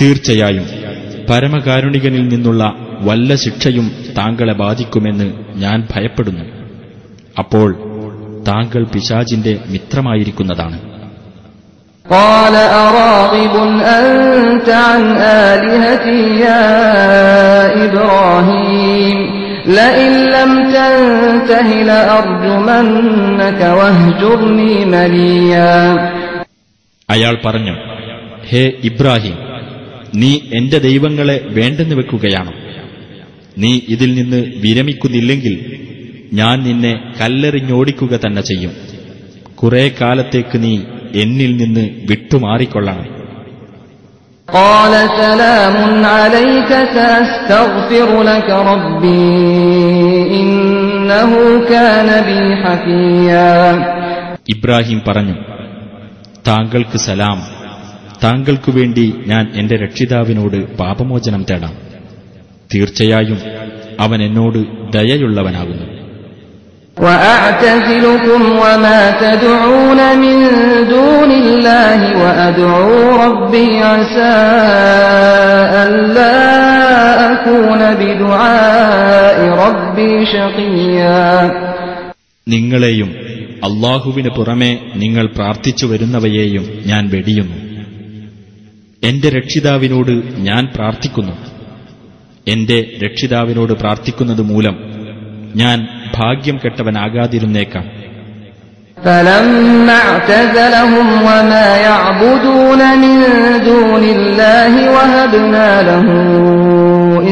തീർച്ചയായും 0.02 0.66
പരമകാരുണികനിൽ 1.30 2.28
നിന്നുള്ള 2.28 2.74
വല്ല 3.00 3.34
ശിക്ഷയും 3.34 3.92
താങ്കളെ 4.18 4.52
ബാധിക്കുമെന്ന് 4.52 5.32
ഞാൻ 5.54 5.88
ഭയപ്പെടുന്നു. 5.94 6.44
അപ്പോൾ 7.38 7.89
താങ്കൾ 8.49 8.83
പിശാജിന്റെ 8.93 9.53
മിത്രമായിരിക്കുന്നതാണ് 9.73 10.77
قال 12.05 12.55
أراغب 12.85 13.53
أنت 13.99 14.67
عن 14.87 15.01
آلهتي 15.45 16.19
يا 16.43 16.65
إبراهيم 17.85 19.17
لئن 19.69 20.11
لم 20.35 20.51
تنته 20.71 21.69
لأرجمنك 21.89 23.61
واهجرني 23.79 24.73
مليا 24.87 25.73
അയാൾ 27.09 27.33
പറഞ്ഞു 27.45 27.75
ഹേ 28.49 28.63
ഇബ്രാഹിം 28.89 29.35
നീ 30.21 30.29
എന്റെ 30.57 30.77
ദൈവങ്ങളെ 30.87 31.37
വേണ്ടെന്ന് 31.57 31.95
വെക്കുകയാണോ 31.99 32.53
നീ 33.57 33.71
ഇതിൽ 33.93 34.09
നിന്ന് 34.19 34.39
വിരമിക്കുന്നില്ലെങ്കിൽ 34.63 35.55
ഞാൻ 36.39 36.55
നിന്നെ 36.67 36.93
കല്ലെറിഞ്ഞോടിക്കുക 37.19 38.13
തന്നെ 38.17 38.43
ചെയ്യും 38.49 38.73
കുറെ 39.59 39.83
കാലത്തേക്ക് 39.99 40.57
നീ 40.65 40.73
എന്നിൽ 41.23 41.51
നിന്ന് 41.61 41.85
വിട്ടുമാറിക്കൊള്ളണം 42.09 43.07
قال 44.47 44.93
سلام 45.19 45.75
عليك 46.17 46.71
سأستغفر 46.95 48.09
لك 48.23 48.47
ربي 48.69 49.31
إنه 50.39 51.31
كان 51.71 52.09
بي 52.27 52.39
حفيا 52.63 53.51
ഇബ്രാഹിം 54.53 54.99
പറഞ്ഞു 55.07 55.35
താങ്കൾക്ക് 56.45 56.97
സലാം 57.07 57.39
താങ്കൾക്കു 58.23 58.71
വേണ്ടി 58.71 59.05
ഞാൻ 59.27 59.45
എന്റെ 59.59 59.75
രക്ഷിതാവിനോട് 59.83 60.57
പാപമോചനം 60.79 61.41
തേടാം 61.49 61.75
തീർച്ചയായും 62.69 63.39
അവൻ 63.99 64.19
എന്നോട് 64.27 64.59
ദയയുള്ളവനാകുന്നു 64.95 65.85
وأعتزلكم 66.97 68.41
وما 68.53 69.01
تدعون 69.17 69.99
من 70.17 70.35
دون 70.89 71.31
الله 71.33 71.99
وأدعو 72.17 72.91
ربي 73.17 73.83
عسى 73.83 74.35
ألا 75.77 76.37
أكون 77.33 77.81
بدعاء 77.95 79.37
ربي 79.63 80.13
شقيا 80.27 81.25
നിങ്ങളെയും 82.47 83.09
അള്ളാഹുവിന് 83.67 84.31
പുറമെ 84.37 84.71
നിങ്ങൾ 84.95 85.25
പ്രാർത്ഥിച്ചു 85.37 85.85
വരുന്നവയെയും 85.85 86.65
ഞാൻ 86.85 87.03
വെടിയുന്നു 87.13 87.57
എന്റെ 89.03 89.29
രക്ഷിതാവിനോട് 89.29 90.11
ഞാൻ 90.39 90.63
പ്രാർത്ഥിക്കുന്നു 90.75 91.33
എന്റെ 92.47 92.77
രക്ഷിതാവിനോട് 93.03 93.73
പ്രാർത്ഥിക്കുന്നത് 93.81 94.43
മൂലം 94.51 94.75
ഞാൻ 95.55 95.77
ഭാഗ്യം 96.15 96.57
കെട്ടവനാകാതിരുന്നേക്കാം 96.63 97.85
فلما 98.97 99.97
اعتزلهم 100.03 101.07
وما 101.23 101.67
يعبدون 101.79 102.81
من 102.97 103.15
دون 103.65 104.03
الله 104.15 104.73
وهبنا 104.91 105.69
له 105.83 106.05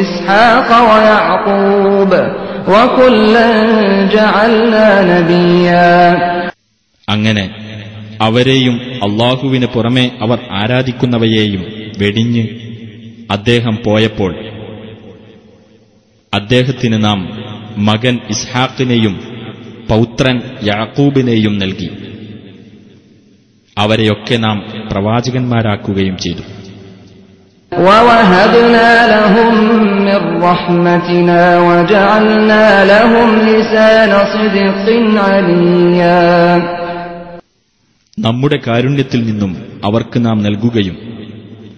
إسحاق 0.02 0.70
ويعقوب 0.90 2.12
وكلا 2.68 3.48
جعلنا 4.16 4.88
نبيا 5.12 5.92
അങ്ങനെ 7.08 7.46
അവരെയും 8.20 8.76
അള്ളാഹുവിന് 9.06 9.68
പുറമെ 9.76 10.06
അവർ 10.22 10.40
ആരാധിക്കുന്നവയെയും 10.62 11.64
വെടിഞ്ഞ് 11.98 12.44
അദ്ദേഹം 13.30 13.76
പോയപ്പോൾ 13.86 14.32
അദ്ദേഹത്തിന് 16.34 16.98
നാം 17.04 17.20
മകൻ 17.79 18.19
ഇസ്ഹാക്കിനെയും 18.31 19.21
പൗത്രൻ 19.91 20.41
യാക്കൂബിനെയും 20.63 21.59
നൽകി. 21.59 21.91
അവരെയൊക്കെ 23.79 24.37
നാം 24.37 24.67
പ്രവാചകന്മാരാക്കുകയും 24.93 26.17
ചെയ്തു. 26.17 26.43
നമ്മുടെ 38.19 38.59
കാരുണ്യത്തിൽ 38.67 39.27
നിന്നും 39.27 39.81
അവർക്ക് 39.85 40.25
നാം 40.25 40.43
നൽകുകയും 40.43 40.97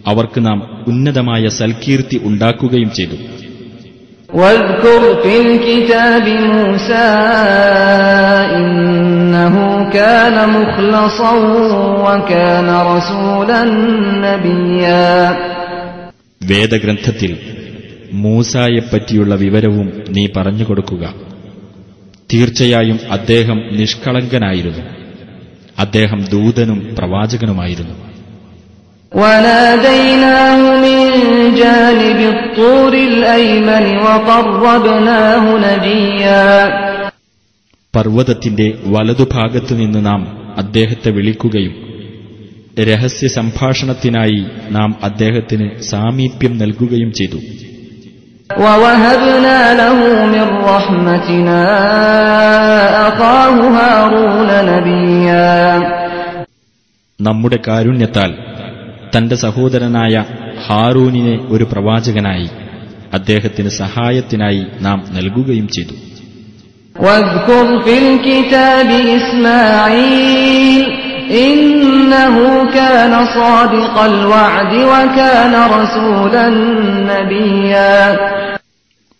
അവർക്ക് 0.07 0.47
നാം 0.47 0.85
ഉന്നതമായ 0.89 1.49
സൽകീർത്തി 1.49 2.21
ഉണ്ടാക്കുകയും 2.25 2.91
ചെയ്തു. 2.91 3.40
واذكر 4.34 5.02
في 5.24 5.34
الكتاب 5.42 6.26
موسى 6.28 7.08
إنه 8.58 9.56
كان 9.90 10.50
مخلصا 10.50 11.32
وكان 12.06 12.70
رسولا 12.94 13.62
نبيا 14.26 15.16
വേദഗ്രന്ഥത്തിൽ 16.42 17.32
മൂസായെപ്പറ്റിയുള്ള 18.16 19.36
വിവരവും 19.36 19.88
നീ 20.10 20.26
പറഞ്ഞുകൊടുക്കുക 20.38 21.04
തീർച്ചയായും 22.34 23.00
അദ്ദേഹം 23.12 23.58
നിഷ്കളങ്കനായിരുന്നു 23.72 24.84
അദ്ദേഹം 25.80 26.20
ദൂതനും 26.26 26.96
പ്രവാചകനുമായിരുന്നു 26.98 27.96
وناديناه 29.12 30.60
من 30.78 30.98
جانب 31.56 32.20
الطور 32.34 32.94
الأيمن 33.10 33.86
وقربناه 33.98 35.44
نجيا 35.58 36.46
പർവ്വതത്തിന്റെ 37.94 38.66
വലതുഭാഗത്തു 38.94 39.74
നിന്ന് 39.74 40.00
നാം 40.08 40.22
അദ്ദേഹത്തെ 40.62 41.10
വിളിക്കുകയും 41.18 41.74
രഹസ്യ 42.84 43.28
സംഭാഷണത്തിനായി 43.38 44.42
നാം 44.72 44.90
അദ്ദേഹത്തിന് 45.10 45.68
സാമീപ്യം 45.92 46.54
നൽകുകയും 46.62 47.12
ചെയ്തു 47.20 47.40
ووهبنا 48.50 49.60
له 49.74 49.98
من 50.26 50.46
رحمتنا 50.72 51.62
أخاه 53.08 53.56
هارون 53.78 54.50
نبيا 54.72 55.56
നമ്മുടെ 57.20 57.58
കാരുണ്യത്താൽ 57.68 58.32
തന്റെ 59.17 59.37
സഹോദരനായ 59.37 60.25
ഹാറൂനിനെ 60.67 61.39
ഒരു 61.49 61.65
പ്രവാചകനായി 61.65 62.51
അദ്ദേഹത്തിന് 63.15 63.69
സഹായത്തിനായി 63.69 64.67
നാം 64.81 65.05
നൽകുകയും 65.13 65.69
ചെയ്തു. 65.69 65.93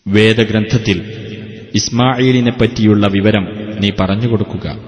വേദഗ്രന്ഥത്തിൽ 0.07 1.13
ഇസ്മായിലിനെ 1.75 2.51
പറ്റിയുള്ള 2.51 3.07
വിവരം 3.07 3.45
നീ 3.79 3.89
പറഞ്ഞുകൊടുക്കുക 3.99 4.79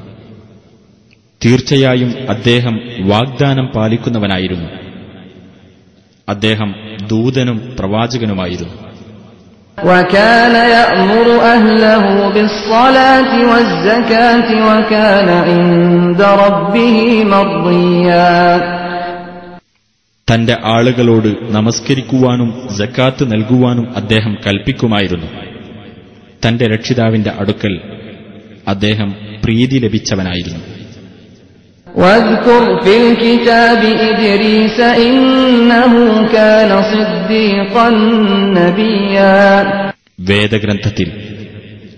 തീർച്ചയായും 1.46 2.16
അദ്ദേഹം 2.30 2.80
വാഗ്ദാനം 3.00 3.66
പാലിക്കുന്നവനായിരുന്നു. 3.76 4.83
അദ്ദേഹം 6.30 6.76
ദൂതനും 7.08 7.76
പ്രവാചകനുമായിരുന്നു. 7.80 8.74
തന്റെ 20.34 20.58
ആളുകളോട് 20.66 21.54
നമസ്കരിക്കുവാനും 21.54 22.68
ജക്കാത്ത് 22.78 23.32
നൽകുവാനും 23.32 23.96
അദ്ദേഹം 23.96 24.38
കൽപ്പിക്കുമായിരുന്നു. 24.48 25.28
തന്റെ 26.48 26.68
രക്ഷിതാവിന്റെ 26.68 27.30
അടുക്കൽ 27.40 27.82
അദ്ദേഹം 28.68 29.16
പ്രീതി 29.44 29.80
ലഭിച്ചവനായിരുന്നു. 29.80 30.73
واذكر 31.94 32.62
في 32.85 32.94
الكتاب 33.03 33.81
إدريس 34.09 34.79
إنه 35.01 35.92
كان 36.29 36.71
صديقا 36.92 37.88
نبيا 38.59 39.38
വേദഗ്രന്ഥത്തിൽ 40.29 41.09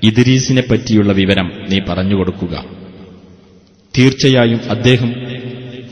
ഇദ്രീസിനെ 0.03 0.63
പറ്റിയുള്ള 0.71 1.11
വിവരം 1.21 1.47
നീ 1.71 1.79
പറഞ്ഞുകൊടുക്കുക 1.89 2.55
തീർച്ചയായും 3.95 4.61
അദ്ദേഹം 4.75 5.11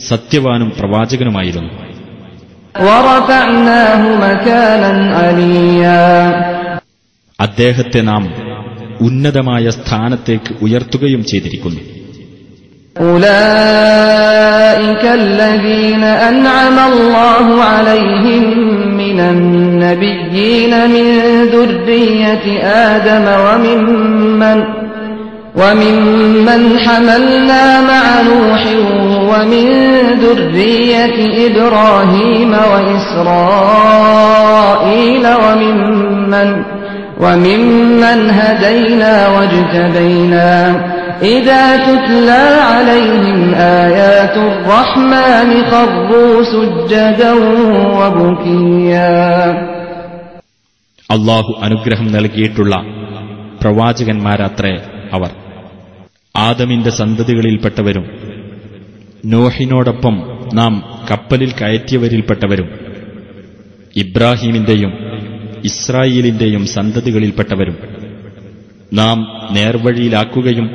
സത്യവാനും 0.08 0.68
പ്രവാചകനുമായിരുന്നു 0.78 1.72
ورفعناه 2.86 4.00
مكانا 4.24 4.90
عليا 5.20 6.02
അദ്ദേഹത്തെ 7.38 8.00
നാം 8.10 8.22
ഉന്നതമായ 9.00 9.64
സ്ഥാനത്തേക്ക് 9.78 10.52
ഉയർത്തുകയും 10.64 11.22
ചെയ്തിരിക്കുന്നു 11.30 11.80
أولئك 13.01 13.23
الذين 15.05 16.03
أنعم 16.03 16.79
الله 16.93 17.63
عليهم 17.63 18.43
من 18.97 19.19
النبيين 19.19 20.89
من 20.89 21.21
ذرية 21.53 22.59
آدم 22.63 23.25
وممن 23.45 24.63
وممن 25.55 26.79
حملنا 26.79 27.81
مع 27.81 28.21
نوح 28.21 28.65
ومن 29.29 29.65
ذرية 30.21 31.47
إبراهيم 31.47 32.51
وإسرائيل 32.73 33.87
وممن 35.27 36.63
وممن 37.21 38.29
هدينا 38.29 39.27
واجتبينا 39.29 40.92
إذا 41.28 41.64
تتلى 41.78 42.44
عليهم 42.70 43.38
آيات 43.82 44.36
الرحمن 44.48 45.50
خروا 45.64 46.30
سجدا 46.44 47.32
وبكيا 47.98 49.14
അള്ളാഹു 51.10 51.52
അനുഗ്രഹം 51.66 52.08
നൽകിയിട്ടുള്ള 52.14 52.74
പ്രവാചകന്മാരത്രേ 53.62 54.72
അവർ 55.16 55.30
ആദമിന്റെ 56.40 56.90
സന്തതികളിൽപ്പെട്ടവരും 56.98 58.04
നോഹിനോടൊപ്പം 59.32 60.16
നാം 60.54 60.72
കപ്പലിൽ 61.10 61.50
കയറ്റിയവരിൽപ്പെട്ടവരും 61.60 62.68
ഇബ്രാഹീമിന്റെയും 63.96 64.92
ഇസ്രായേലിന്റെയും 65.70 66.64
സന്തതികളിൽപ്പെട്ടവരും 66.76 67.76
നാം 68.92 69.18
നേർവഴിയിലാക്കുകയും 69.56 70.66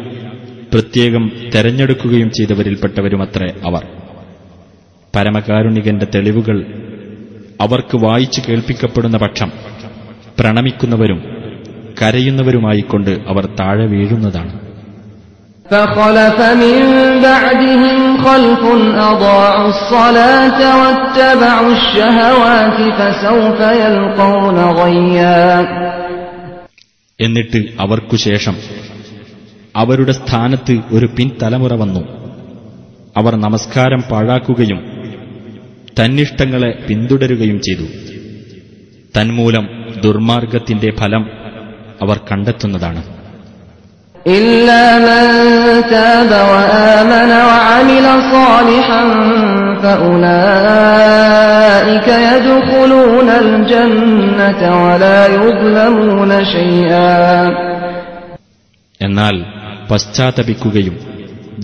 പ്രത്യേകം 0.73 1.23
തെരഞ്ഞെടുക്കുകയും 1.53 2.29
ചെയ്തവരിൽപ്പെട്ടവരുമത്രേ 2.29 3.49
അവർ 3.65 3.83
പരമകാരുണികന്റെ 5.13 6.07
തെളിവുകൾ 6.15 6.57
അവർക്ക് 7.59 7.97
വായിച്ചു 7.97 8.41
കേൾപ്പിക്കപ്പെടുന്ന 8.41 9.17
പക്ഷം 9.17 9.49
പ്രണമിക്കുന്നവരും 10.39 11.19
കരയുന്നവരുമായിക്കൊണ്ട് 12.01 13.13
അവർ 13.27 13.45
താഴെ 13.59 13.87
വീഴുന്നതാണ് 13.93 14.53
فخلف 15.65 16.39
من 16.55 16.77
بعدهم 17.23 17.97
خلف 18.19 18.61
أضاعوا 19.11 19.69
الصلاة 19.69 20.59
واتبعوا 20.79 21.71
الشهوات 21.71 22.77
فسوف 22.97 23.59
يلقون 23.83 24.57
غيا 24.79 25.43
എന്നിട്ട് 27.19 27.59
അവർക്കു 27.79 28.15
ശേഷം 28.25 28.55
അവരുടെ 29.78 30.12
സ്ഥാനത്ത് 30.12 30.80
ഒരു 30.90 31.06
പിൻതലമുറ 31.06 31.72
വന്നു. 31.74 32.00
അവർ 33.16 33.36
നമസ്കാരം 33.36 34.02
പാഴാക്കുകയും 34.02 34.78
തന്നിഷ്ടങ്ങളെ 36.00 36.78
പിന്തുടരുകയും 36.88 37.60
ചെയ്തു. 37.60 37.82
തന്മൂലം 39.16 39.68
ദുർമാർഗത്തിന്റെ 40.04 40.92
ഫലം 41.00 41.30
അവർ 42.02 42.20
കണ്ടെത്തുന്നതാണ്. 42.32 43.02
എന്നാൽ 59.02 59.57
പശ്ചാത്തപിക്കുകയും 59.89 60.95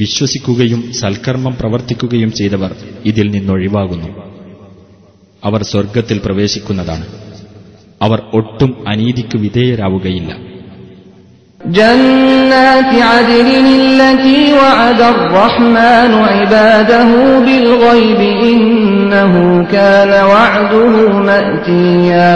വിശ്വസിക്കുകയും 0.01 0.81
സൽക്കർമ്മം 0.99 1.53
പ്രവർത്തിക്കുകയും 1.59 2.31
ചെയ്തവർ 2.31 2.71
ഇതിൽ 3.03 3.27
നിന്നൊഴിവാകുന്നു 3.31 4.09
അവർ 5.43 5.61
സ്വർഗത്തിൽ 5.71 6.17
പ്രവേശിക്കുന്നതാണ് 6.19 7.05
അവർ 8.01 8.19
ഒട്ടും 8.39 8.71
അനീതിക്ക് 8.87 9.37
വിധേയരാവുകയില്ല 9.45 10.31
جنات 11.61 12.91
عدن 13.05 13.47
التي 13.81 14.39
وعد 14.53 15.01
الرحمن 15.09 16.11
عباده 16.29 17.09
بالغيب 17.45 18.21
إنه 18.53 19.33
كان 19.67 20.11
وعده 20.25 20.93
مأتيا 21.21 22.35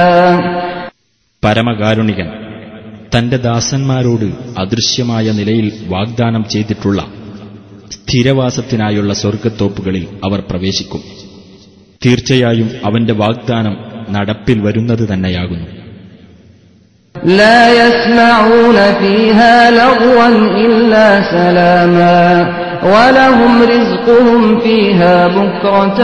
പരമകാരുണികൻ 1.43 2.27
തന്റെ 3.13 3.38
ദാസന്മാരോട് 3.45 4.27
അദൃശ്യമായ 4.58 5.25
നിലയിൽ 5.32 5.67
വാഗ്ദാനം 5.89 6.43
ചെയ്തിട്ടുള്ള 6.45 6.99
സ്ഥിരവാസത്തിനായുള്ള 7.95 9.13
സ്വർഗത്തോപ്പുകളിൽ 9.13 10.06
അവർ 10.25 10.39
പ്രവേശിക്കും 10.49 11.01
തീർച്ചയായും 12.01 12.69
അവന്റെ 12.86 13.13
വാഗ്ദാനം 13.23 13.75
നടപ്പിൽ 14.10 14.60
വരുന്നത് 14.67 15.06
തന്നെയാകുന്നു 15.12 15.69
لا 17.36 17.62
يسمعون 17.77 18.77
فيها 18.93 19.56
لغوا 19.73 20.27
إلا 20.62 21.08
سلاما 21.25 22.23
ولهم 22.86 23.53
رزقهم 23.65 24.41
فيها 24.60 25.15
بكرة 25.29 25.99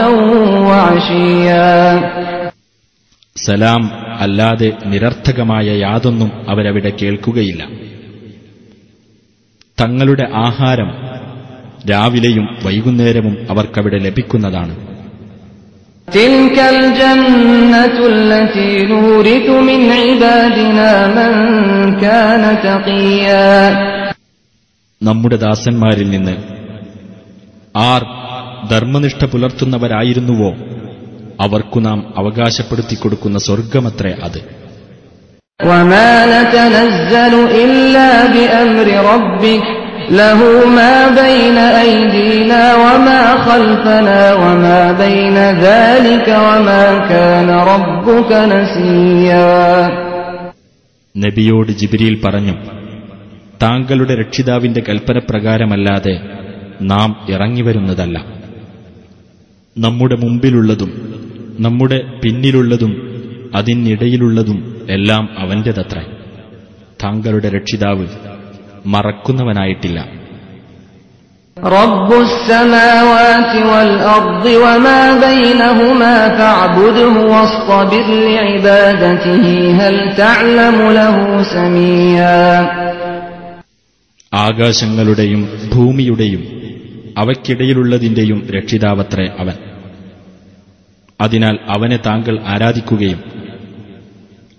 وعشيا 0.68 1.74
സലാം 3.36 3.82
അല്ലാതെ 4.19 4.71
നിരർത്ഥകമായ 4.85 5.65
യാതൊന്നും 5.65 6.31
അവരവിടെ 6.49 6.89
കേൾക്കുകയില്ല. 6.89 7.67
തങ്ങളുടെ 9.81 10.27
ആഹാരം 10.35 10.91
രാവിലെയും 11.91 12.47
വൈകുന്നേരവും 12.63 13.47
അവർക്കവിടെ 13.49 13.97
ലഭിക്കുന്നതാണ്. 13.97 14.95
നമ്മുടെ 25.03 25.35
ദാസന്മാരിൽ 25.35 26.09
നിന്ന് 26.09 26.37
ആർ 27.77 28.05
ധർമ്മനിഷ്ഠ 28.69 29.25
പുലർത്തുന്നവരായിരുന്നുവോ? 29.25 30.74
അവർക്കു 31.41 31.79
നാം 31.79 32.13
അവകാശപ്പെടുത്തി 32.17 32.95
കൊടുക്കുന്ന 32.95 33.39
സ്വർഗമത്രേ 33.39 34.15
അത്. 34.23 34.65
നബിയോട് 51.17 51.71
ജിബിരിയിൽ 51.71 52.21
പറഞ്ഞു 52.21 52.53
താങ്കളുടെ 53.63 54.15
രക്ഷിതാവിന്റെ 54.15 54.83
കൽപ്പനപ്രകാരമല്ലാതെ 54.89 56.19
നാം 56.81 57.25
ഇറങ്ങിവരുന്നതല്ല. 57.29 58.34
നമ്മുടെ 59.77 60.15
മുമ്പിലുള്ളതും 60.15 60.91
നമ്മുടെ 61.59 62.03
പിന്നിലുള്ളതും 62.23 63.15
അതിനിടയിലുള്ളതും 63.55 64.87
എല്ലാം 64.89 65.29
അവന്റേതത്ര. 65.37 66.01
താങ്കളുടെ 67.03 67.49
രക്ഷിതാവ് 67.49 68.07
മറക്കുന്നവനായിട്ടില്ല. 68.85 70.07
ആകാശങ്ങളുടെയും 84.33 85.49
ഭൂമിയുടെയും 85.73 86.64
അവയ്ക്കിടയിലുള്ളതിന്റെയും 87.17 88.47
രക്ഷിതാവത്രേ 88.49 89.27
അവൻ. 89.39 89.53
അതിനാൽ 91.21 91.59
അവനെ 91.69 91.97
താങ്കൾ 91.97 92.39
ആരാധിക്കുകയും 92.47 93.23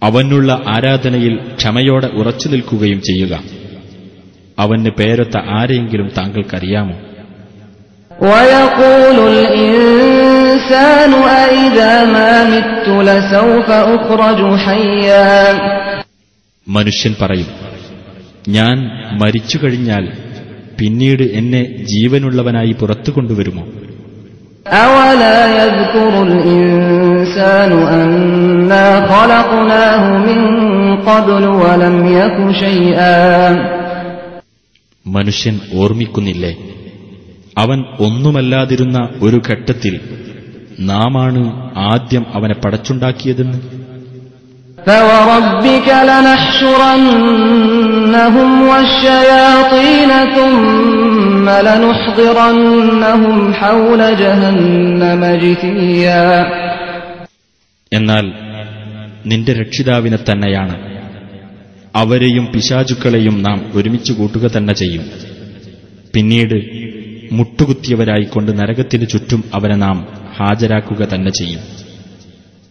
അവനുള്ള 0.02 0.62
ആരാധനയിൽ 0.68 1.38
ക്ഷമയോടെ 1.56 2.06
ഉറച്ചു 2.06 2.48
നിൽക്കുകയും 2.48 3.02
ചെയ്യുക. 3.02 3.42
അവന് 4.58 4.90
പേരൊത്ത 4.90 5.36
ആരെയെങ്കിലും 5.36 6.10
താങ്കൾക്കറിയാമോ? 6.18 7.00
മനുഷ്യൻ 16.68 17.14
പറയും 17.22 17.46
ഞാൻ 18.48 18.90
മരിച്ചു 19.18 19.58
കഴിഞ്ഞാൽ 19.64 20.25
പിന്നീട് 20.80 21.22
എന്നെ 21.22 21.84
ജീവനുള്ളവനായി 21.84 22.72
പുറത്തു 22.72 23.10
കൊണ്ടുവരുമോ? 23.10 23.66
മനുഷ്യൻ 35.06 35.60
ഓർമ്മിക്കുന്നില്ലേ? 35.74 36.56
അവൻ 37.58 37.84
ഒന്നുമല്ലാതിരുന്ന 38.00 39.08
ഒരു 39.22 39.42
ഘട്ടത്തിൽ 39.50 40.00
നാമാണ് 40.80 41.72
ആദ്യം 41.78 42.26
അവനെ 42.34 42.54
പടച്ചുണ്ടാക്കിയതെന്ന്? 42.54 43.75
فوربك 44.87 45.87
لنحشرنهم 47.21 48.49
والشياطين 48.63 50.11
ثم 50.35 51.45
لنحضرنهم 51.67 53.25
حول 53.53 54.01
جهنم 54.15 55.21
جثيا 55.43 56.25
എന്നാൽ 57.91 58.25
നിന്റെ 59.25 59.53
രക്ഷിതാവിനെ 59.53 60.19
തന്നെയാണ് 60.21 60.75
അവരെയും 61.93 62.45
പിശാചുക്കളെയും 62.53 63.35
നാം 63.41 63.57
ഒരുമിച്ച് 63.77 64.11
കൂട്ടുക 64.13 64.45
തന്നെ 64.47 64.73
ചെയ്യും 64.73 65.05
പിന്നീട് 66.13 66.57
മുട്ടുകുത്തിയവരായിക്കൊണ്ട് 67.37 68.51
നരകത്തിനു 68.59 69.05
ചുറ്റും 69.05 69.41
അവരെ 69.57 69.77
നാം 69.85 69.97
ഹാജരാക്കുക 70.37 71.01
തന്നെ 71.13 71.31
ചെയ്യും 71.39 71.61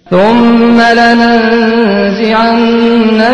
ثم 0.07 0.79
لننزعن 0.92 2.59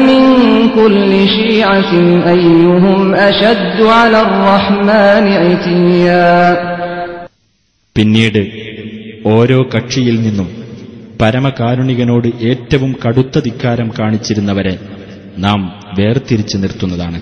من 0.03 0.23
كل 0.71 1.11
شيعة 1.29 1.93
أيهم 2.27 2.99
أشد 3.21 3.79
على 3.93 4.21
الرحمن 4.23 5.25
عتيا 5.43 6.31
പിന്നീട് 7.97 8.43
ഓരോ 9.29 9.59
കക്ഷിയിൽ 9.75 10.17
നിന്നും 10.21 10.49
പരമകാരുണികനോട് 11.23 12.29
ഏറ്റവും 12.51 12.91
കടുത്ത 13.05 13.39
ധിക്കാരം 13.39 13.89
കാണിച്ചിരുന്നവരെ 13.99 14.75
നാം 15.39 15.61
വേർതിരിച്ചു 15.99 16.57
നിർത്തുന്നതാണ് 16.57 17.19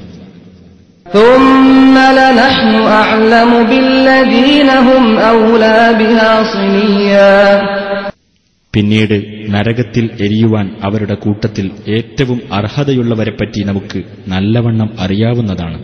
പിന്നീട് 8.73 9.45
നരകത്തിൽ 9.53 10.09
എരിയുവാൻ 10.21 10.75
അവരുടെ 10.83 11.13
കൂട്ടത്തിൽ 11.13 11.71
ഏറ്റവും 11.87 12.41
അർഹതയുള്ളവരെപ്പറ്റി 12.53 13.63
നമുക്ക് 13.63 14.03
നല്ലവണ്ണം 14.27 14.89
അറിയാവുന്നതാണ്. 14.99 15.79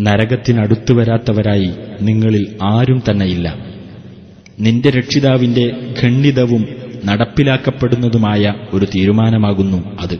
നരകത്തിനടുത്തു 0.00 0.92
വരാത്തവരായി 0.92 1.70
നിങ്ങളിൽ 2.00 2.56
ആരും 2.62 3.02
തന്നെയില്ല. 3.10 3.77
നിന്റെ 4.60 4.90
രക്ഷിതാവിന്റെ 4.90 5.94
ഖണ്ഡിതവും 6.02 6.68
നടപ്പിലാക്കപ്പെടുന്നതുമായ 7.04 8.54
ഒരു 8.72 8.86
തീരുമാനമാകുന്നു 8.86 9.96
അത്. 10.00 10.16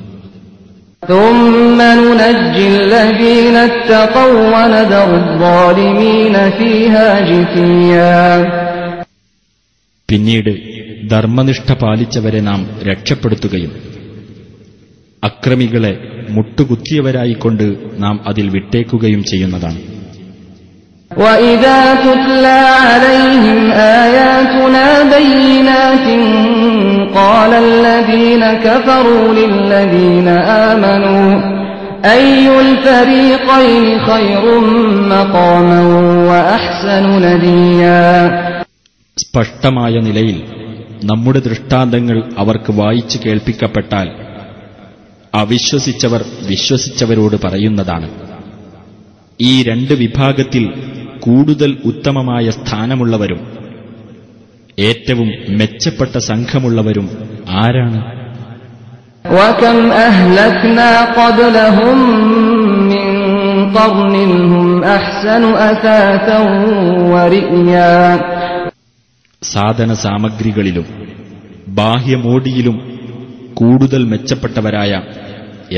പിന്നീട് 10.08 10.52
ധർമ്മനിഷ്ഠ 11.08 11.72
പാലിച്ചവരെ 11.72 12.40
നാം 12.40 12.70
രക്ഷപ്പെടുത്തുകയും 12.82 13.72
അക്രമികളെ 15.24 16.24
മുട്ടുകുത്തിയവരായിക്കൊണ്ട് 16.30 17.76
നാം 17.98 18.28
അതിൽ 18.28 18.50
വിട്ടേക്കുകയും 18.50 19.24
ചെയ്യുന്നതാണ്. 19.24 19.97
وإذا 21.11 21.79
تتلى 21.97 22.59
عليهم 22.83 23.59
آياتنا 24.01 24.87
بينات 25.15 26.07
قال 27.15 27.51
الذين 27.67 28.43
كفروا 28.59 29.33
للذين 29.33 30.27
آمنوا 30.69 31.27
أي 32.07 32.27
الفريقين 32.61 33.85
خير 34.01 34.43
مقاما 35.09 35.81
وأحسن 36.29 37.05
نديا 37.25 38.03
സ്പഷ്ടമായ 39.17 39.95
നിലയിൽ 40.05 40.37
നമ്മുടെ 41.09 41.39
ദൃഷ്ടാന്തങ്ങൾ 41.47 42.17
അവർക്ക് 42.41 42.71
വായിച്ചു 42.79 43.17
കേൾപ്പിക്കപ്പെട്ടാൽ 43.23 44.07
അവിശ്വസിച്ചവർ 45.33 46.21
വിശ്വസിച്ചവരോട് 46.49 47.35
പറയുന്നതാണ് 47.45 48.07
ഈ 49.39 49.53
രണ്ട് 49.67 49.93
വിഭാഗത്തിൽ 50.01 50.63
കൂടുതൽ 51.27 51.71
ഉത്തമമായ 51.89 52.45
സ്ഥാനമുള്ളവരും 52.57 53.41
ഏറ്റവും 54.77 55.29
മെച്ചപ്പെട്ട 55.59 56.15
സംഘമുള്ളവരും 56.31 57.07
ആരാണ് 57.59 58.01
وكم 59.37 59.77
أهلكنا 60.07 60.89
قبلهم 61.17 61.97
من 62.91 63.07
قرن 63.75 64.15
هم 64.51 64.65
أحسن 64.95 65.43
أثاثا 65.69 66.39
ورئيا 67.13 67.91
സാധന 69.41 69.89
സാമഗ്രികളിലും 70.03 70.85
ബാഹ്യമോടിയിലും 71.77 72.77
കൂടുതൽ 73.53 74.01
മെച്ചപ്പെട്ടവരായ 74.11 74.91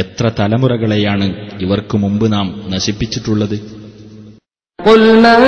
എത്ര 0.01 0.25
തലമുറകളെയാണ് 0.39 1.25
ഇവർക്കു 1.63 1.97
മുമ്പ് 2.03 2.25
നാം 2.33 2.47
നശിപ്പിച്ചിട്ടുള്ളത് 2.73 3.57
قل 4.79 5.15
من 5.17 5.39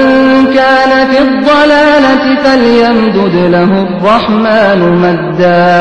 كان 0.53 0.91
في 1.09 1.17
الضلالة 1.21 2.23
فليمدد 2.43 3.35
له 3.55 3.71
الرحمن 3.83 4.79
مدا 5.03 5.75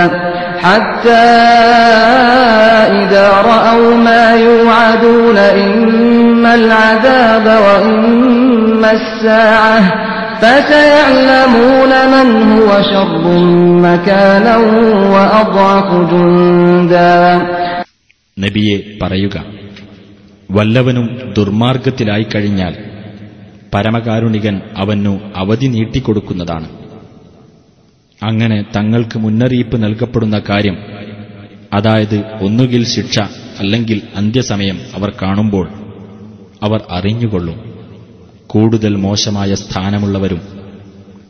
حتى 0.59 1.27
إذا 3.03 3.29
رأوا 3.53 3.95
ما 3.97 4.25
يوعدون 4.49 5.37
إما 5.37 6.55
العذاب 6.55 7.47
وإما 7.66 8.90
الساعة 8.92 9.81
فسيعلمون 10.40 11.92
من 12.14 12.29
هو 12.53 12.71
شر 12.83 13.25
مكانا 13.87 14.57
وأضعف 15.14 15.88
جندا 16.11 17.16
നബിയെ 18.38 18.77
പറയുക 19.03 19.37
വല്ലവനും 20.51 21.07
ദുർമാർഗത്തിലായി 21.37 22.27
കഴിഞ്ഞാൽ 22.35 22.75
പരമകാരുണികൻ 23.73 24.57
അവനു 24.81 25.12
അവധി 25.40 25.69
നീട്ടിക്കൊടുക്കുന്നതാണ് 25.73 26.69
അങ്ങനെ 28.21 28.59
തങ്ങൾക്ക് 28.77 29.16
മുന്നറിയിപ്പ് 29.19 29.77
നൽകപ്പെടുന്ന 29.83 30.38
കാര്യം 30.51 30.77
അതായത് 31.75 32.16
ഒന്നുകിൽ 32.40 32.83
ശിക്ഷ 32.92 33.16
അല്ലെങ്കിൽ 33.61 33.99
അന്ത്യസമയം 34.21 34.79
അവർ 34.97 35.11
കാണുമ്പോൾ 35.23 35.66
അവർ 36.62 36.81
അറിഞ്ഞുകൊള്ളും 36.90 37.59
കൂടുതൽ 38.53 38.92
മോശമായ 39.05 39.53
സ്ഥാനമുള്ളവരും 39.62 40.40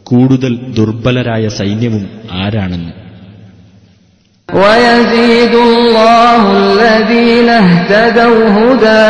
കൂടുതൽ 0.06 0.54
ദുർബലരായ 0.78 1.46
സൈന്യവും 1.60 2.04
ആരാണെന്ന് 2.42 2.94
ويزيد 4.48 5.54
الله 5.68 6.42
الذين 6.76 7.48
اهتدوا 7.60 8.40
هدى 8.58 9.06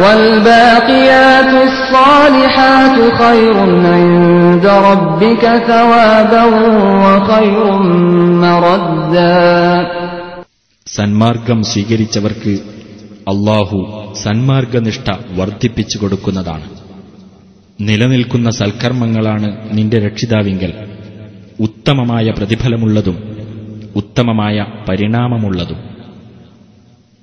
والباقيات 0.00 1.52
الصالحات 1.68 2.96
خير 3.14 3.56
عند 3.90 4.64
ربك 4.88 5.42
ثوابا 5.68 6.44
وخير 7.04 7.56
مردا 8.44 9.42
സന്മാർഗം 10.86 11.58
സ്വീകരിച്ചവർക്ക് 11.62 12.54
അള്ളാഹു 13.32 13.78
സന്മാർഗനിഷ്ഠ 14.22 15.06
വർദ്ധിപ്പിച്ചു 15.38 15.96
കൊടുക്കുന്നതാണ് 15.98 16.66
നിലനിൽക്കുന്ന 17.78 18.48
സൽക്കർമ്മങ്ങളാണ് 18.60 19.48
നിന്റെ 19.72 19.98
രക്ഷിതാവിങ്കൽ 19.98 20.72
ഉത്തമമായ 21.66 22.26
പ്രതിഫലമുള്ളതും 22.30 23.16
ഉത്തമമായ 23.94 24.56
പരിണാമമുള്ളതും 24.86 25.80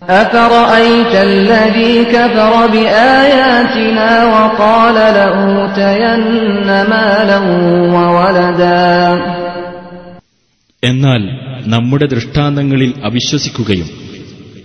أفرأيت 0.04 1.14
الذي 1.24 2.06
كفر 2.06 2.68
بآياتنا 2.68 4.12
وقال 4.26 4.96
لأوتين 5.16 6.68
مالا 6.90 7.40
وولدا 7.94 8.90
എന്നാൽ 10.84 11.22
നമ്മുടെ 11.66 12.06
ദൃഷ്ടാന്തങ്ങളിൽ 12.06 12.92
അവിശ്വസിക്കുകയും 13.04 13.90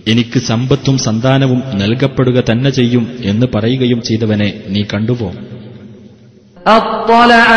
എനിക്ക് 0.07 0.39
സമ്പത്തും 0.41 0.95
സന്താനവും 0.97 1.59
നൽകപ്പെടുക 1.81 2.37
തന്നെ 2.49 2.69
ചെയ്യും 2.69 3.03
എന്ന് 3.31 3.47
പറയുകയും 3.53 3.99
ചെയ്തവനെ 4.01 4.49
നീ 4.67 4.81
കണ്ടുപോ 4.93 5.29
أطلع 6.77 7.47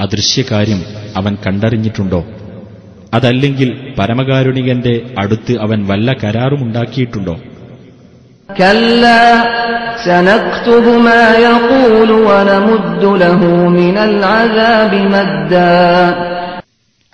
അദൃശ്യകാര്യം 0.00 0.84
അവൻ 1.16 1.36
കണ്ടറിഞ്ഞിട്ടുണ്ടോ? 1.46 2.26
അതല്ലെങ്കിൽ 3.14 3.94
പരമകാരുണികന്റെ 3.98 5.14
അടുത്ത് 5.18 5.58
അവൻ 5.60 5.86
വല്ല 5.86 6.12
കരാറുമുണ്ടാക്കിയിട്ടുണ്ടോ 6.24 7.36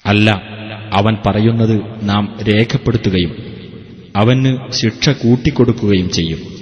അല്ല 0.05 0.31
അവൻ 0.93 1.17
പറയുന്നത് 1.27 1.81
നാം 2.03 2.39
രേഖപ്പെടുത്തുകയും 2.49 3.33
അവന് 4.17 4.73
ശിക്ഷ 4.73 5.11
കൂട്ടിക്കൊടുക്കുകയും 5.11 6.11
ചെയ്യും. 6.11 6.54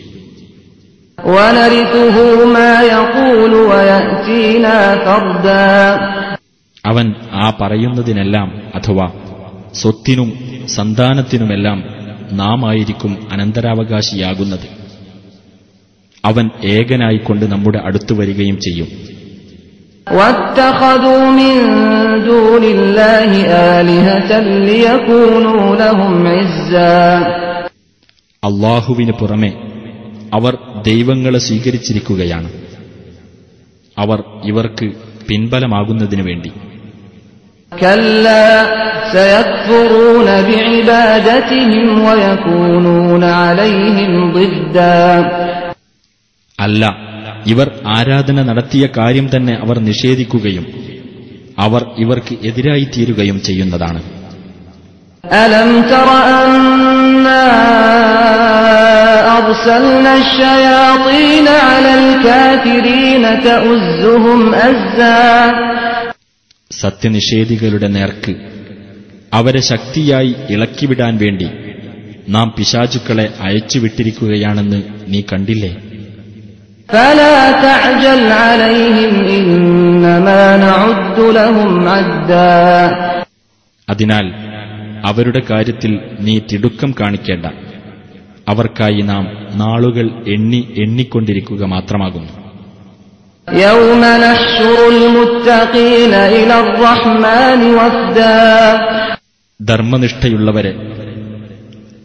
അവൻ 6.87 7.15
ആ 7.33 7.51
പറയുന്നതിനെല്ലാം 7.61 8.63
അഥവാ 8.75 9.11
സ്വത്തിനും 9.75 10.33
സന്താനത്തിനുമെല്ലാം 10.67 11.85
നാമായിരിക്കും 12.33 13.29
അനന്തരാവകാശിയാകുന്നത്. 13.33 14.83
അവൻ 16.25 16.51
ഏകനായിക്കൊണ്ട് 16.65 17.53
നമ്മുടെ 17.53 17.79
അടുത്തു 17.79 18.15
വരികയും 18.15 18.61
ചെയ്യും. 18.61 18.89
അള്ളാഹുവിന് 28.45 29.13
പുറമെ 29.13 29.72
അവർ 30.33 30.59
ദൈവങ്ങളെ 30.87 31.39
സ്വീകരിച്ചിരിക്കുകയാണ്. 31.39 32.53
അവർ 33.99 34.23
ഇവർക്ക് 34.45 34.91
പിൻബലമാകുന്നതിനു 35.29 36.23
വേണ്ടി. 36.23 36.53
അല്ല 46.61 47.13
ഇവർ 47.47 47.71
ആരാധന 47.87 48.43
നടത്തിയ 48.43 48.89
കാര്യം 48.97 49.31
തന്നെ 49.37 49.55
അവർ 49.55 49.79
നിഷേധിക്കുകയും 49.79 50.67
അവർ 51.59 51.87
ഇവർക്ക് 51.99 52.39
എതിരായി 52.43 52.85
തീരുകയും 52.85 53.43
ചെയ്യുന്നതാണ്. 53.43 54.03
അലം 55.25 55.83
സത്യനിഷേധികളുടെ 66.81 67.87
നേർക്ക് 67.87 68.35
അവരെ 69.35 69.61
ശക്തിയായി 69.61 70.35
ഇളക്കിവിടാൻ 70.51 71.19
വേണ്ടി 71.19 71.51
നാം 72.29 72.55
പിശാചുക്കളെ 72.59 73.33
അയച്ചുവിട്ടിരിക്കുകയാണെന്ന് 73.41 74.83
നീ 75.09 75.23
കണ്ടില്ലേ? 75.33 75.77
അതിനാൽ 83.89 84.33
അവരുടെ 85.07 85.43
കാര്യത്തിൽ 85.51 86.01
നീ 86.21 86.41
തിടുക്കം 86.53 86.95
കാണിക്കേണ്ട. 87.01 87.47
അവർക്കായി 88.53 89.01
നാം 89.01 89.49
നാളുകൾ 89.59 90.11
എണ്ണി 90.29 90.75
എണ്ണിക്കൊണ്ടിരിക്കുക 90.79 91.65
മാത്രമാകുന്നു. 91.65 92.33
ധർമ്മനിഷ്ഠയുള്ളവരെ 99.63 100.75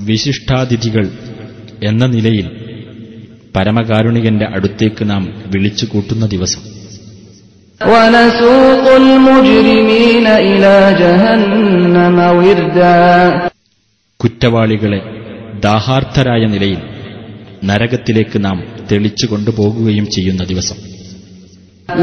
വിശിഷ്ടാതിഥികൾ 0.01 1.09
എന്ന 1.83 2.05
നിലയിൽ 2.05 2.49
പരമകാരുണികന്റെ 3.55 4.45
അടുത്തേക്ക് 4.45 5.09
നാം 5.09 5.43
വിളിച്ചു 5.47 5.85
കൂട്ടുന്ന 5.85 6.25
ദിവസം. 6.25 6.61
കുറ്റവാളികളെ 14.23 15.16
ദാഹാർത്ഥരായ 15.64 16.42
നിലയിൽ 16.54 16.80
നരകത്തിലേക്ക് 17.62 18.38
നാം 18.46 18.58
തെളിച്ചു 18.90 19.26
കൊണ്ടുപോകുകയും 19.32 20.06
ചെയ്യുന്ന 20.16 20.44
ദിവസം 20.52 20.78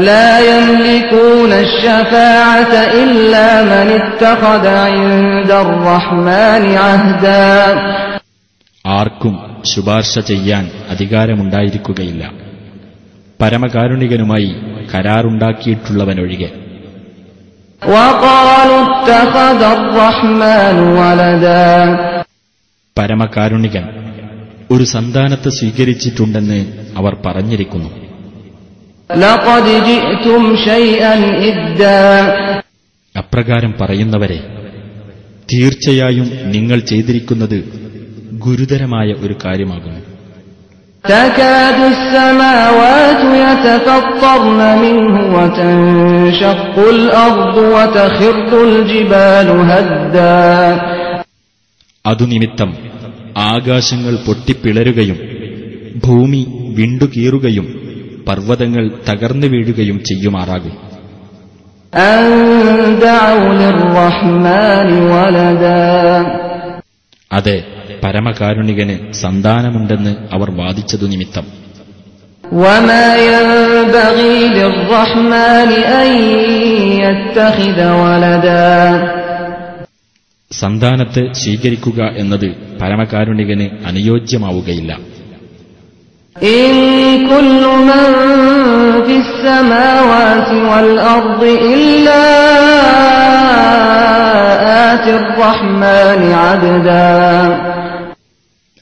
لا 0.02 0.30
يملكون 0.50 1.52
الشفاعة 1.60 2.72
إلا 2.94 3.48
من 3.64 3.86
اتخذ 3.98 4.64
عند 4.86 5.50
الرحمن 5.64 6.62
عهدا 6.84 7.48
ആർക്കും 8.84 9.34
ശുപാർശ 9.64 10.12
ചെയ്യാൻ 10.30 10.64
അധികാരമുണ്ടായിരിക്കുകയില്ല 10.92 12.22
പരമകാരുണികനുമായി 13.40 14.50
കരാറുണ്ടാക്കിയിട്ടുള്ളവനൊഴികെ 14.92 16.50
وقالوا 17.82 18.80
اتخذ 18.86 19.60
الرحمن 19.76 20.76
ولدا 20.98 21.68
പരമകാരുണികൻ 22.96 23.84
ഒരു 24.70 24.84
സന്താനത്തെ 24.94 25.50
സ്വീകരിച്ചിട്ടുണ്ടെന്ന് 25.58 26.60
അവർ 27.00 27.14
പറഞ്ഞിരിക്കുന്നു 27.26 27.90
لقد 29.10 29.66
جئتم 29.88 30.42
شيئا 30.66 31.14
إدا 31.46 32.00
അപ്രകാരം 33.14 33.72
പറയുന്നവരെ 33.80 34.38
തീർച്ചയായും 35.48 36.26
നിങ്ങൾ 36.54 36.78
ചെയ്തിരിക്കുന്നത് 36.90 37.58
ഗുരുതരമായ 38.44 39.08
ഒരു 39.24 39.34
കാര്യമാകുന്നു 39.44 40.00
تكاد 41.04 41.78
السماوات 41.94 43.20
يتفطرن 43.40 44.60
منه 44.84 45.14
وتنشق 45.36 46.74
الأرض 46.90 47.56
وتخر 47.74 48.32
الجبال 48.64 49.48
هدا 49.70 50.40
അതുനിമിത്തം 52.05 52.77
ആകാശങ്ങൾ 53.37 54.15
പൊട്ടിപ്പിളരുകയും 54.15 55.19
ഭൂമി 56.05 56.45
വിണ്ടുകീറുകയും 56.77 57.85
പർവതങ്ങൾ 58.27 58.91
തകർന്നു 59.09 59.47
വീഴുകയും 59.47 60.03
ചെയ്യുമാറാകും. 60.03 60.77
അതെ 67.31 67.63
പരമകാരുണികന് 68.03 69.13
സന്താനമുണ്ടെന്ന് 69.13 70.15
അവർ 70.33 70.51
വാദിച്ചതു 70.51 71.05
നിമിത്തം. 71.05 71.65
വലദാ 77.85 79.21
സന്താനത്തെ 80.51 81.33
സ്വീകരിക്കുക 81.33 82.03
എന്നത് 82.17 82.77
പരമകാരുണികന് 82.81 83.85
അനുയോജ്യമാവുകയില്ല. 83.85 84.99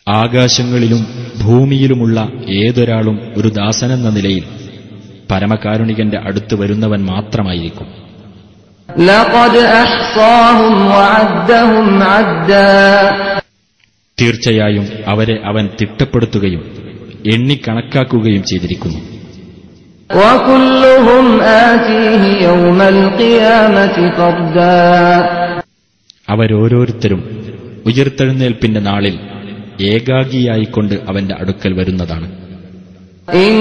ആകാശങ്ങളിലും 0.10 1.08
ഭൂമിയിലുമുള്ള 1.44 2.30
ഏതൊരാളും 2.50 3.34
ഒരു 3.38 3.48
ദാസനെന്ന 3.48 4.10
നിലയിൽ 4.10 4.44
പരമകാരുണികന്റെ 5.32 6.18
അടുത്ത് 6.18 6.56
വരുന്നവൻ 6.56 7.06
മാത്രമായിരിക്കും. 7.06 8.03
തീർച്ചയായും 14.22 14.88
അവരെ 15.08 15.42
അവൻ 15.46 15.70
തിട്ടപ്പെടുത്തുകയും 15.82 16.84
എണ്ണിക്കണക്കാക്കുകയും 17.34 18.44
ചെയ്തിരിക്കുന്നു. 18.44 19.00
അവരോരോരുത്തരും 26.30 27.46
ഉയർത്തെഴുന്നേൽപ്പിന്റെ 27.86 28.80
നാളിൽ 28.80 29.20
ഏകാഗിയായിക്കൊണ്ട് 29.82 30.96
അവന്റെ 31.10 31.36
അടുക്കൽ 31.40 31.74
വരുന്നതാണ്. 31.74 32.43
إن 33.47 33.61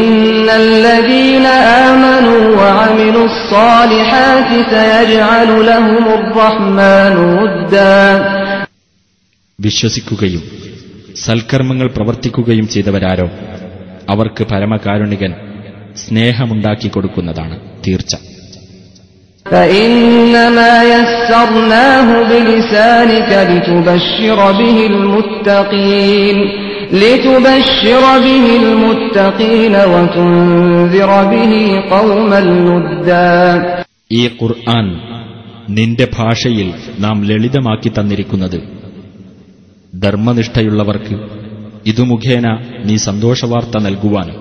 الذين 0.64 1.46
آمنوا 1.86 2.42
وعملوا 2.58 3.26
الصالحات 3.26 4.50
سيجعل 4.70 5.66
لهم 5.66 6.06
الرحمن 6.20 7.16
ودا 7.38 7.98
വിശ്വസിക്കുകയും 9.60 10.44
സൽക്കർമ്മങ്ങൾ 11.16 11.88
പ്രവർത്തിക്കുകയും 11.88 12.68
ചെയ്തവരാരോ 12.68 13.28
അവർക്ക് 14.10 14.44
പരമകാരുണികൻ 14.44 15.32
സ്നേഹമുണ്ടാക്കി 15.98 16.88
കൊടുക്കുന്നതാണ് 16.88 17.56
തീർച്ച 17.88 18.14
فإنما 19.52 20.74
يسرناه 20.86 22.08
بلسانك 22.24 23.32
لتبشر 23.50 24.40
به 24.54 24.78
المتقين 24.86 26.38
لتبشر 26.94 28.04
به 28.20 28.46
المتقين 28.58 29.76
وتنذر 29.94 31.10
به 31.26 31.54
قوما 31.90 32.40
لدا 32.40 33.32
ഈ 34.12 34.24
ഖുർആൻ 34.40 34.86
നിന്റെ 35.78 36.06
ഭാഷയിൽ 36.18 36.68
നാം 37.00 37.18
ലളിതമാക്കി 37.30 37.90
തന്നിരിക്കുന്നത് 37.98 38.60
ധർമ്മനിഷ്ഠയുള്ളവർക്ക് 39.94 41.16
ഇതു 41.86 42.04
മുഖേന 42.04 42.48
നീ 42.88 42.96
സന്തോഷവാർത്ത 43.08 43.76
നൽകുവാനും 43.86 44.38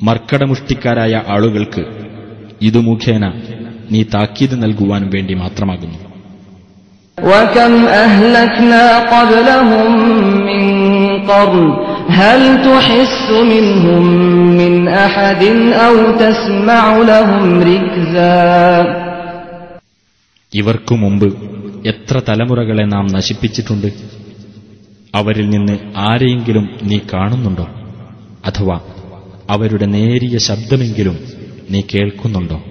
മർക്കടമുഷ്ടിക്കാരായ 0.00 1.14
ആളുകൾക്ക് 1.34 1.82
ഇതു 2.62 2.80
മുഖേന 2.88 3.24
നീ 3.91 4.03
താക്കീത് 4.03 4.63
നൽകുവാൻ 4.63 5.09
വേണ്ടി 5.13 5.33
മാത്രമാകുന്നു. 5.33 6.09
ഇവർക്കു 20.53 20.95
മുമ്പ് 20.95 21.37
എത്ര 21.87 22.21
തലമുറകളെ 22.29 22.83
നാം 22.83 23.07
നശിപ്പിച്ചിട്ടുണ്ട്? 23.07 23.87
അവരിൽ 25.15 25.49
നിന്ന് 25.49 25.77
ആരെയെങ്കിലും 25.97 26.69
നീ 26.83 26.99
കാണുന്നുണ്ടോ? 27.13 27.67
അഥവാ 28.45 28.79
അവരുടെ 29.49 29.85
നേരിയ 29.85 30.37
ശബ്ദമെങ്കിലും 30.37 31.19
നീ 31.71 31.81
കേൾക്കുന്നുണ്ടോ? 31.95 32.63